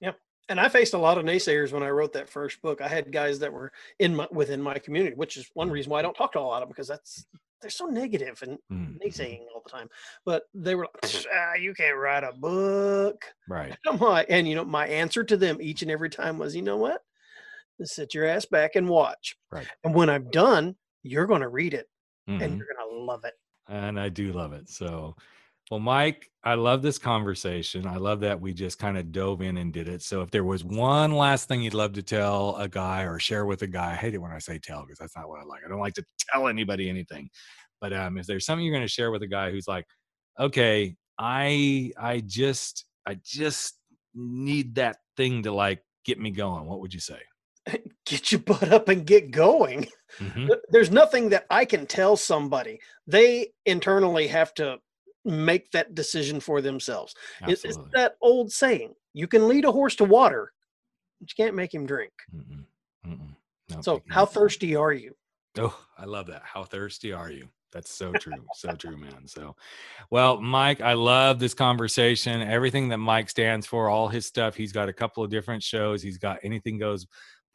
Yeah. 0.00 0.12
And 0.48 0.58
I 0.58 0.68
faced 0.70 0.94
a 0.94 0.98
lot 0.98 1.18
of 1.18 1.24
naysayers 1.24 1.72
when 1.72 1.82
I 1.82 1.90
wrote 1.90 2.14
that 2.14 2.28
first 2.28 2.62
book. 2.62 2.80
I 2.80 2.88
had 2.88 3.12
guys 3.12 3.38
that 3.40 3.52
were 3.52 3.70
in 3.98 4.16
my 4.16 4.26
within 4.30 4.62
my 4.62 4.78
community, 4.78 5.14
which 5.14 5.36
is 5.36 5.50
one 5.52 5.70
reason 5.70 5.90
why 5.90 5.98
I 5.98 6.02
don't 6.02 6.14
talk 6.14 6.32
to 6.32 6.40
a 6.40 6.40
lot 6.40 6.62
of 6.62 6.68
them 6.68 6.72
because 6.72 6.88
that's 6.88 7.26
they're 7.60 7.70
so 7.70 7.86
negative 7.86 8.40
and 8.42 8.58
Mm, 8.72 8.98
naysaying 9.04 9.40
all 9.54 9.62
the 9.64 9.70
time. 9.70 9.88
But 10.24 10.44
they 10.54 10.74
were 10.74 10.88
like, 11.02 11.26
ah, 11.34 11.54
you 11.54 11.74
can't 11.74 11.98
write 11.98 12.24
a 12.24 12.32
book. 12.32 13.24
Right. 13.48 13.76
I'm 13.86 13.98
like, 13.98 14.26
and 14.30 14.48
you 14.48 14.54
know, 14.54 14.64
my 14.64 14.86
answer 14.86 15.22
to 15.24 15.36
them 15.36 15.58
each 15.60 15.82
and 15.82 15.90
every 15.90 16.08
time 16.08 16.38
was, 16.38 16.56
you 16.56 16.62
know 16.62 16.76
what? 16.78 17.02
Sit 17.82 18.14
your 18.14 18.26
ass 18.26 18.44
back 18.46 18.74
and 18.76 18.88
watch. 18.88 19.36
Right. 19.50 19.66
And 19.84 19.94
when 19.94 20.10
I'm 20.10 20.30
done, 20.30 20.74
you're 21.02 21.26
going 21.26 21.42
to 21.42 21.48
read 21.48 21.74
it 21.74 21.86
Mhm. 22.28 22.42
and 22.42 22.56
you're 22.58 22.66
going 22.76 22.90
to 22.90 23.04
love 23.04 23.24
it. 23.24 23.34
And 23.68 24.00
I 24.00 24.08
do 24.08 24.32
love 24.32 24.52
it. 24.52 24.68
So, 24.68 25.14
well, 25.70 25.80
Mike, 25.80 26.30
I 26.42 26.54
love 26.54 26.80
this 26.82 26.98
conversation. 26.98 27.86
I 27.86 27.96
love 27.96 28.20
that 28.20 28.40
we 28.40 28.54
just 28.54 28.78
kind 28.78 28.96
of 28.96 29.12
dove 29.12 29.42
in 29.42 29.58
and 29.58 29.72
did 29.72 29.86
it. 29.86 30.02
So, 30.02 30.22
if 30.22 30.30
there 30.30 30.44
was 30.44 30.64
one 30.64 31.12
last 31.12 31.46
thing 31.46 31.60
you'd 31.62 31.74
love 31.74 31.92
to 31.92 32.02
tell 32.02 32.56
a 32.56 32.68
guy 32.68 33.02
or 33.02 33.18
share 33.18 33.44
with 33.44 33.62
a 33.62 33.66
guy, 33.66 33.92
I 33.92 33.94
hate 33.94 34.14
it 34.14 34.18
when 34.18 34.32
I 34.32 34.38
say 34.38 34.58
tell 34.58 34.82
because 34.82 34.98
that's 34.98 35.14
not 35.16 35.28
what 35.28 35.40
I 35.40 35.44
like. 35.44 35.62
I 35.64 35.68
don't 35.68 35.78
like 35.80 35.94
to 35.94 36.04
tell 36.32 36.48
anybody 36.48 36.88
anything. 36.88 37.28
But 37.80 37.92
um, 37.92 38.16
if 38.18 38.26
there's 38.26 38.46
something 38.46 38.64
you're 38.64 38.74
going 38.74 38.86
to 38.86 38.88
share 38.88 39.10
with 39.10 39.22
a 39.22 39.26
guy 39.28 39.50
who's 39.50 39.68
like, 39.68 39.84
okay, 40.40 40.96
I, 41.18 41.92
I 41.98 42.20
just, 42.20 42.86
I 43.06 43.18
just 43.22 43.78
need 44.14 44.74
that 44.76 44.96
thing 45.16 45.42
to 45.42 45.52
like 45.52 45.82
get 46.04 46.18
me 46.18 46.30
going, 46.30 46.64
what 46.66 46.80
would 46.80 46.94
you 46.94 47.00
say? 47.00 47.20
Get 48.06 48.32
your 48.32 48.40
butt 48.40 48.72
up 48.72 48.88
and 48.88 49.04
get 49.06 49.30
going. 49.30 49.88
Mhm. 50.18 50.48
There's 50.70 50.90
nothing 50.90 51.28
that 51.28 51.46
I 51.50 51.64
can 51.64 51.86
tell 51.86 52.16
somebody. 52.16 52.80
They 53.06 53.48
internally 53.66 54.26
have 54.28 54.54
to 54.54 54.78
make 55.24 55.70
that 55.72 55.94
decision 55.94 56.40
for 56.40 56.62
themselves. 56.62 57.14
It's, 57.46 57.64
it's 57.64 57.78
that 57.92 58.16
old 58.22 58.50
saying 58.50 58.94
you 59.12 59.26
can 59.26 59.46
lead 59.48 59.66
a 59.66 59.72
horse 59.72 59.94
to 59.96 60.04
water, 60.04 60.52
but 61.20 61.30
you 61.30 61.44
can't 61.44 61.54
make 61.54 61.74
him 61.74 61.86
drink. 61.86 62.12
Mm-mm. 62.34 62.64
Mm-mm. 63.06 63.34
Nope, 63.68 63.84
So, 63.84 64.02
how 64.08 64.24
thirsty 64.24 64.74
are 64.74 64.92
you? 64.92 65.14
Oh, 65.58 65.78
I 65.98 66.06
love 66.06 66.26
that. 66.28 66.42
How 66.44 66.64
thirsty 66.64 67.12
are 67.12 67.30
you? 67.30 67.48
That's 67.72 67.92
so 67.92 68.12
true. 68.12 68.32
so 68.54 68.72
true, 68.72 68.96
man. 68.96 69.26
So, 69.26 69.54
well, 70.10 70.40
Mike, 70.40 70.80
I 70.80 70.94
love 70.94 71.38
this 71.38 71.52
conversation. 71.52 72.40
Everything 72.40 72.88
that 72.88 72.98
Mike 72.98 73.28
stands 73.28 73.66
for, 73.66 73.90
all 73.90 74.08
his 74.08 74.24
stuff. 74.26 74.54
He's 74.54 74.72
got 74.72 74.88
a 74.88 74.92
couple 74.92 75.22
of 75.22 75.30
different 75.30 75.62
shows. 75.62 76.02
He's 76.02 76.16
got 76.18 76.38
Anything 76.42 76.78
Goes 76.78 77.06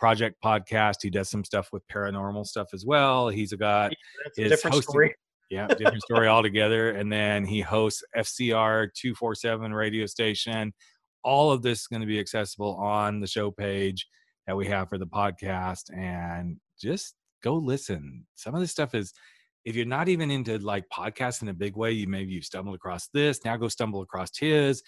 Project 0.03 0.35
podcast. 0.43 0.95
He 1.01 1.09
does 1.09 1.29
some 1.29 1.45
stuff 1.45 1.69
with 1.71 1.81
paranormal 1.87 2.45
stuff 2.45 2.67
as 2.73 2.85
well. 2.85 3.29
He's 3.29 3.53
got 3.53 3.93
That's 4.25 4.37
a 4.37 4.41
is 4.41 4.49
different 4.49 4.75
hosting- 4.75 4.91
story. 4.91 5.15
yeah, 5.49 5.65
different 5.67 6.01
story 6.01 6.27
altogether. 6.35 6.89
And 6.89 7.09
then 7.09 7.45
he 7.45 7.61
hosts 7.61 8.03
FCR 8.13 8.89
247 8.93 9.73
radio 9.73 10.05
station. 10.05 10.73
All 11.23 11.53
of 11.53 11.61
this 11.61 11.79
is 11.79 11.87
going 11.87 12.01
to 12.01 12.05
be 12.05 12.19
accessible 12.19 12.75
on 12.75 13.21
the 13.21 13.27
show 13.27 13.49
page 13.49 14.05
that 14.45 14.57
we 14.57 14.67
have 14.67 14.89
for 14.89 14.97
the 14.97 15.07
podcast. 15.07 15.83
And 15.97 16.57
just 16.77 17.15
go 17.41 17.55
listen. 17.55 18.25
Some 18.35 18.55
of 18.55 18.59
this 18.59 18.71
stuff 18.71 18.93
is, 18.95 19.13
if 19.63 19.73
you're 19.77 19.85
not 19.85 20.09
even 20.09 20.29
into 20.31 20.57
like 20.57 20.83
podcasts 20.93 21.41
in 21.43 21.47
a 21.47 21.53
big 21.53 21.77
way, 21.77 21.93
you 21.93 22.09
maybe 22.09 22.33
you've 22.33 22.43
stumbled 22.43 22.75
across 22.75 23.07
this. 23.13 23.39
Now 23.45 23.55
go 23.55 23.69
stumble 23.69 24.01
across 24.01 24.37
his. 24.37 24.83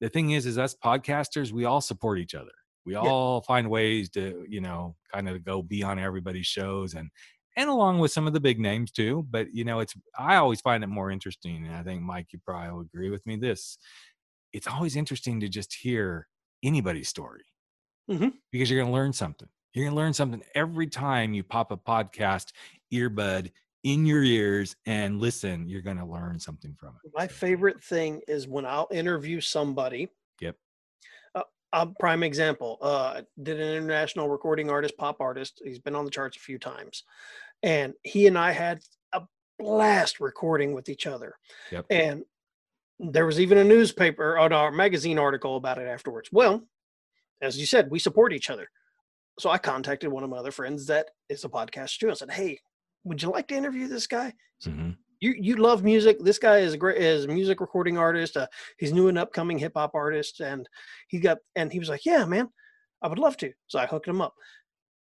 The 0.00 0.08
thing 0.08 0.30
is, 0.30 0.46
is 0.46 0.58
us 0.58 0.76
podcasters, 0.84 1.50
we 1.50 1.64
all 1.64 1.80
support 1.80 2.20
each 2.20 2.36
other. 2.36 2.52
We 2.86 2.94
all 2.96 3.42
find 3.42 3.68
ways 3.70 4.08
to, 4.10 4.44
you 4.48 4.60
know, 4.60 4.96
kind 5.12 5.28
of 5.28 5.44
go 5.44 5.62
be 5.62 5.82
on 5.82 5.98
everybody's 5.98 6.46
shows 6.46 6.94
and 6.94 7.10
and 7.56 7.68
along 7.68 7.98
with 7.98 8.12
some 8.12 8.26
of 8.26 8.32
the 8.32 8.40
big 8.40 8.58
names 8.60 8.90
too. 8.92 9.26
But 9.30 9.52
you 9.54 9.64
know, 9.64 9.80
it's 9.80 9.94
I 10.18 10.36
always 10.36 10.60
find 10.60 10.82
it 10.84 10.88
more 10.88 11.10
interesting, 11.10 11.66
and 11.66 11.74
I 11.74 11.82
think 11.82 12.02
Mike, 12.02 12.32
you 12.32 12.38
probably 12.44 12.72
will 12.72 12.80
agree 12.82 13.10
with 13.10 13.26
me. 13.26 13.36
This 13.36 13.78
it's 14.52 14.66
always 14.66 14.96
interesting 14.96 15.40
to 15.40 15.48
just 15.48 15.74
hear 15.74 16.28
anybody's 16.62 17.08
story 17.08 17.44
Mhm. 18.08 18.40
because 18.50 18.70
you're 18.70 18.80
going 18.80 18.90
to 18.90 18.94
learn 18.94 19.12
something. 19.12 19.48
You're 19.72 19.84
going 19.84 19.94
to 19.94 19.96
learn 19.96 20.14
something 20.14 20.42
every 20.54 20.88
time 20.88 21.32
you 21.34 21.44
pop 21.44 21.70
a 21.70 21.76
podcast 21.76 22.52
earbud 22.92 23.52
in 23.84 24.04
your 24.06 24.22
ears 24.24 24.76
and 24.86 25.20
listen. 25.20 25.68
You're 25.68 25.82
going 25.82 25.96
to 25.98 26.04
learn 26.04 26.40
something 26.40 26.74
from 26.74 26.96
it. 26.96 27.02
My 27.14 27.28
favorite 27.28 27.82
thing 27.82 28.22
is 28.26 28.48
when 28.48 28.66
I'll 28.66 28.88
interview 28.90 29.40
somebody. 29.40 30.08
Uh, 31.72 31.86
a 31.88 31.98
prime 32.00 32.22
example. 32.22 32.78
Uh, 32.80 33.22
did 33.42 33.60
an 33.60 33.76
international 33.76 34.28
recording 34.28 34.70
artist, 34.70 34.96
pop 34.98 35.20
artist. 35.20 35.60
He's 35.64 35.78
been 35.78 35.94
on 35.94 36.04
the 36.04 36.10
charts 36.10 36.36
a 36.36 36.40
few 36.40 36.58
times, 36.58 37.04
and 37.62 37.94
he 38.02 38.26
and 38.26 38.36
I 38.36 38.52
had 38.52 38.80
a 39.12 39.22
blast 39.58 40.20
recording 40.20 40.72
with 40.72 40.88
each 40.88 41.06
other. 41.06 41.36
Yep. 41.70 41.86
And 41.90 42.24
there 42.98 43.26
was 43.26 43.40
even 43.40 43.58
a 43.58 43.64
newspaper 43.64 44.38
or 44.38 44.46
a 44.46 44.72
magazine 44.72 45.18
article 45.18 45.56
about 45.56 45.78
it 45.78 45.86
afterwards. 45.86 46.28
Well, 46.32 46.66
as 47.40 47.58
you 47.58 47.66
said, 47.66 47.90
we 47.90 47.98
support 47.98 48.32
each 48.32 48.50
other. 48.50 48.68
So 49.38 49.48
I 49.48 49.58
contacted 49.58 50.10
one 50.10 50.22
of 50.22 50.28
my 50.30 50.36
other 50.36 50.50
friends 50.50 50.86
that 50.86 51.10
is 51.28 51.44
a 51.44 51.48
podcast 51.48 51.98
too 51.98 52.08
and 52.08 52.18
said, 52.18 52.30
"Hey, 52.30 52.60
would 53.04 53.22
you 53.22 53.30
like 53.30 53.48
to 53.48 53.54
interview 53.54 53.88
this 53.88 54.06
guy?" 54.06 54.34
mhm. 54.62 54.96
You 55.20 55.34
you 55.38 55.56
love 55.56 55.84
music. 55.84 56.18
This 56.20 56.38
guy 56.38 56.58
is 56.58 56.72
a 56.74 56.76
great 56.78 57.00
is 57.00 57.24
a 57.24 57.28
music 57.28 57.60
recording 57.60 57.98
artist. 57.98 58.36
Uh, 58.36 58.46
he's 58.78 58.92
new 58.92 59.08
and 59.08 59.18
upcoming 59.18 59.58
hip 59.58 59.72
hop 59.76 59.94
artist, 59.94 60.40
and 60.40 60.68
he 61.08 61.18
got 61.20 61.38
and 61.56 61.72
he 61.72 61.78
was 61.78 61.88
like, 61.88 62.04
"Yeah, 62.06 62.24
man, 62.24 62.48
I 63.02 63.08
would 63.08 63.18
love 63.18 63.36
to." 63.38 63.52
So 63.68 63.78
I 63.78 63.86
hooked 63.86 64.08
him 64.08 64.20
up. 64.20 64.34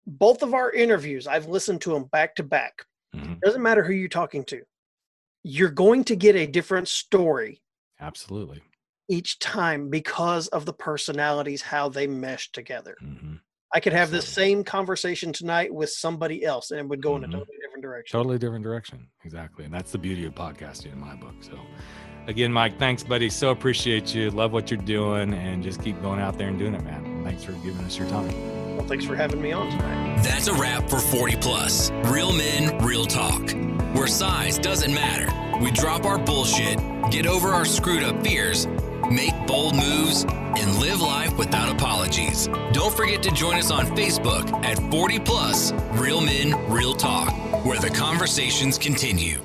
Both 0.07 0.43
of 0.43 0.55
our 0.55 0.71
interviews, 0.73 1.27
I've 1.27 1.47
listened 1.47 1.81
to 1.83 1.93
them 1.93 2.05
back 2.05 2.35
to 2.37 2.43
back. 2.43 2.85
Mhm. 3.15 3.41
Doesn't 3.41 3.63
matter 3.63 3.83
who 3.85 3.93
you're 3.93 4.09
talking 4.09 4.45
to, 4.47 4.63
you're 5.43 5.71
going 5.71 6.05
to 6.05 6.17
get 6.17 6.37
a 6.37 6.47
different 6.47 6.89
story 6.89 7.63
Absolutely. 8.01 8.63
each 9.09 9.39
time 9.39 9.91
because 9.91 10.49
of 10.49 10.65
the 10.65 10.73
personalities, 10.73 11.63
how 11.63 11.89
they 11.89 12.07
mesh 12.07 12.53
together. 12.53 12.97
Mhm. 13.03 13.41
I 13.75 13.81
could 13.81 13.93
have 13.93 14.11
the 14.11 14.23
same 14.23 14.63
conversation 14.65 15.33
tonight 15.33 15.75
with 15.75 15.91
somebody 15.91 16.45
else, 16.45 16.71
and 16.71 16.81
it 16.81 16.89
would 16.89 17.03
go 17.03 17.17
in 17.17 17.25
a 17.25 17.29
Mhm. 17.29 17.33
totally 17.33 17.57
different 17.61 17.83
direction. 17.83 18.19
Totally 18.19 18.39
different 18.39 18.65
direction. 18.65 19.07
Exactly. 19.25 19.65
And 19.65 19.75
that's 19.75 19.93
the 19.93 19.99
beauty 19.99 20.25
of 20.25 20.35
podcasting 20.35 20.93
in 20.93 21.01
my 21.01 21.15
book. 21.17 21.35
So, 21.41 21.59
again, 22.29 22.53
Mike, 22.53 22.79
thanks, 22.79 23.03
buddy. 23.03 23.29
So 23.29 23.51
appreciate 23.51 24.15
you. 24.15 24.31
Love 24.31 24.53
what 24.53 24.71
you're 24.71 24.81
doing 24.81 25.35
and 25.35 25.63
just 25.63 25.83
keep 25.83 26.01
going 26.01 26.21
out 26.21 26.39
there 26.39 26.49
and 26.49 26.59
doing 26.59 26.75
it, 26.75 26.85
man. 26.85 27.23
Thanks 27.25 27.43
for 27.45 27.53
giving 27.53 27.85
us 27.85 27.99
your 27.99 28.09
time. 28.09 28.33
Well, 28.77 28.87
thanks 28.87 29.05
for 29.05 29.17
having 29.17 29.43
me 29.43 29.53
on 29.53 29.69
tonight. 29.71 30.23
That's 30.23 30.47
a 30.49 30.55
wrap 30.55 30.89
for 30.89 30.99
40 30.99 31.37
Plus. 31.37 31.91
Real 32.05 32.33
men, 32.33 32.79
real 32.85 33.05
talk. 33.05 33.51
Where 33.95 34.07
size 34.07 34.59
doesn't 34.59 34.93
matter. 34.95 35.33
We 35.59 35.71
drop 35.71 36.05
our 36.05 36.19
bullshit, 36.19 36.79
get 37.11 37.27
over 37.27 37.49
our 37.49 37.65
screwed 37.65 38.03
up 38.03 38.23
fears, 38.23 38.67
make 39.11 39.35
bold 39.47 39.75
moves, 39.77 40.25
and 40.25 40.79
live 40.79 41.01
life 41.01 41.37
without 41.37 41.69
apologies. 41.75 42.49
Don't 42.73 42.95
forget 42.95 43.23
to 43.25 43.31
join 43.31 43.57
us 43.57 43.71
on 43.71 43.87
Facebook 43.97 44.53
at 44.64 44.78
40 44.91 45.18
Plus 45.20 45.72
Real 45.93 46.20
Men, 46.20 46.55
Real 46.70 46.95
Talk, 46.95 47.33
where 47.64 47.78
the 47.78 47.91
conversations 47.91 48.78
continue. 48.78 49.41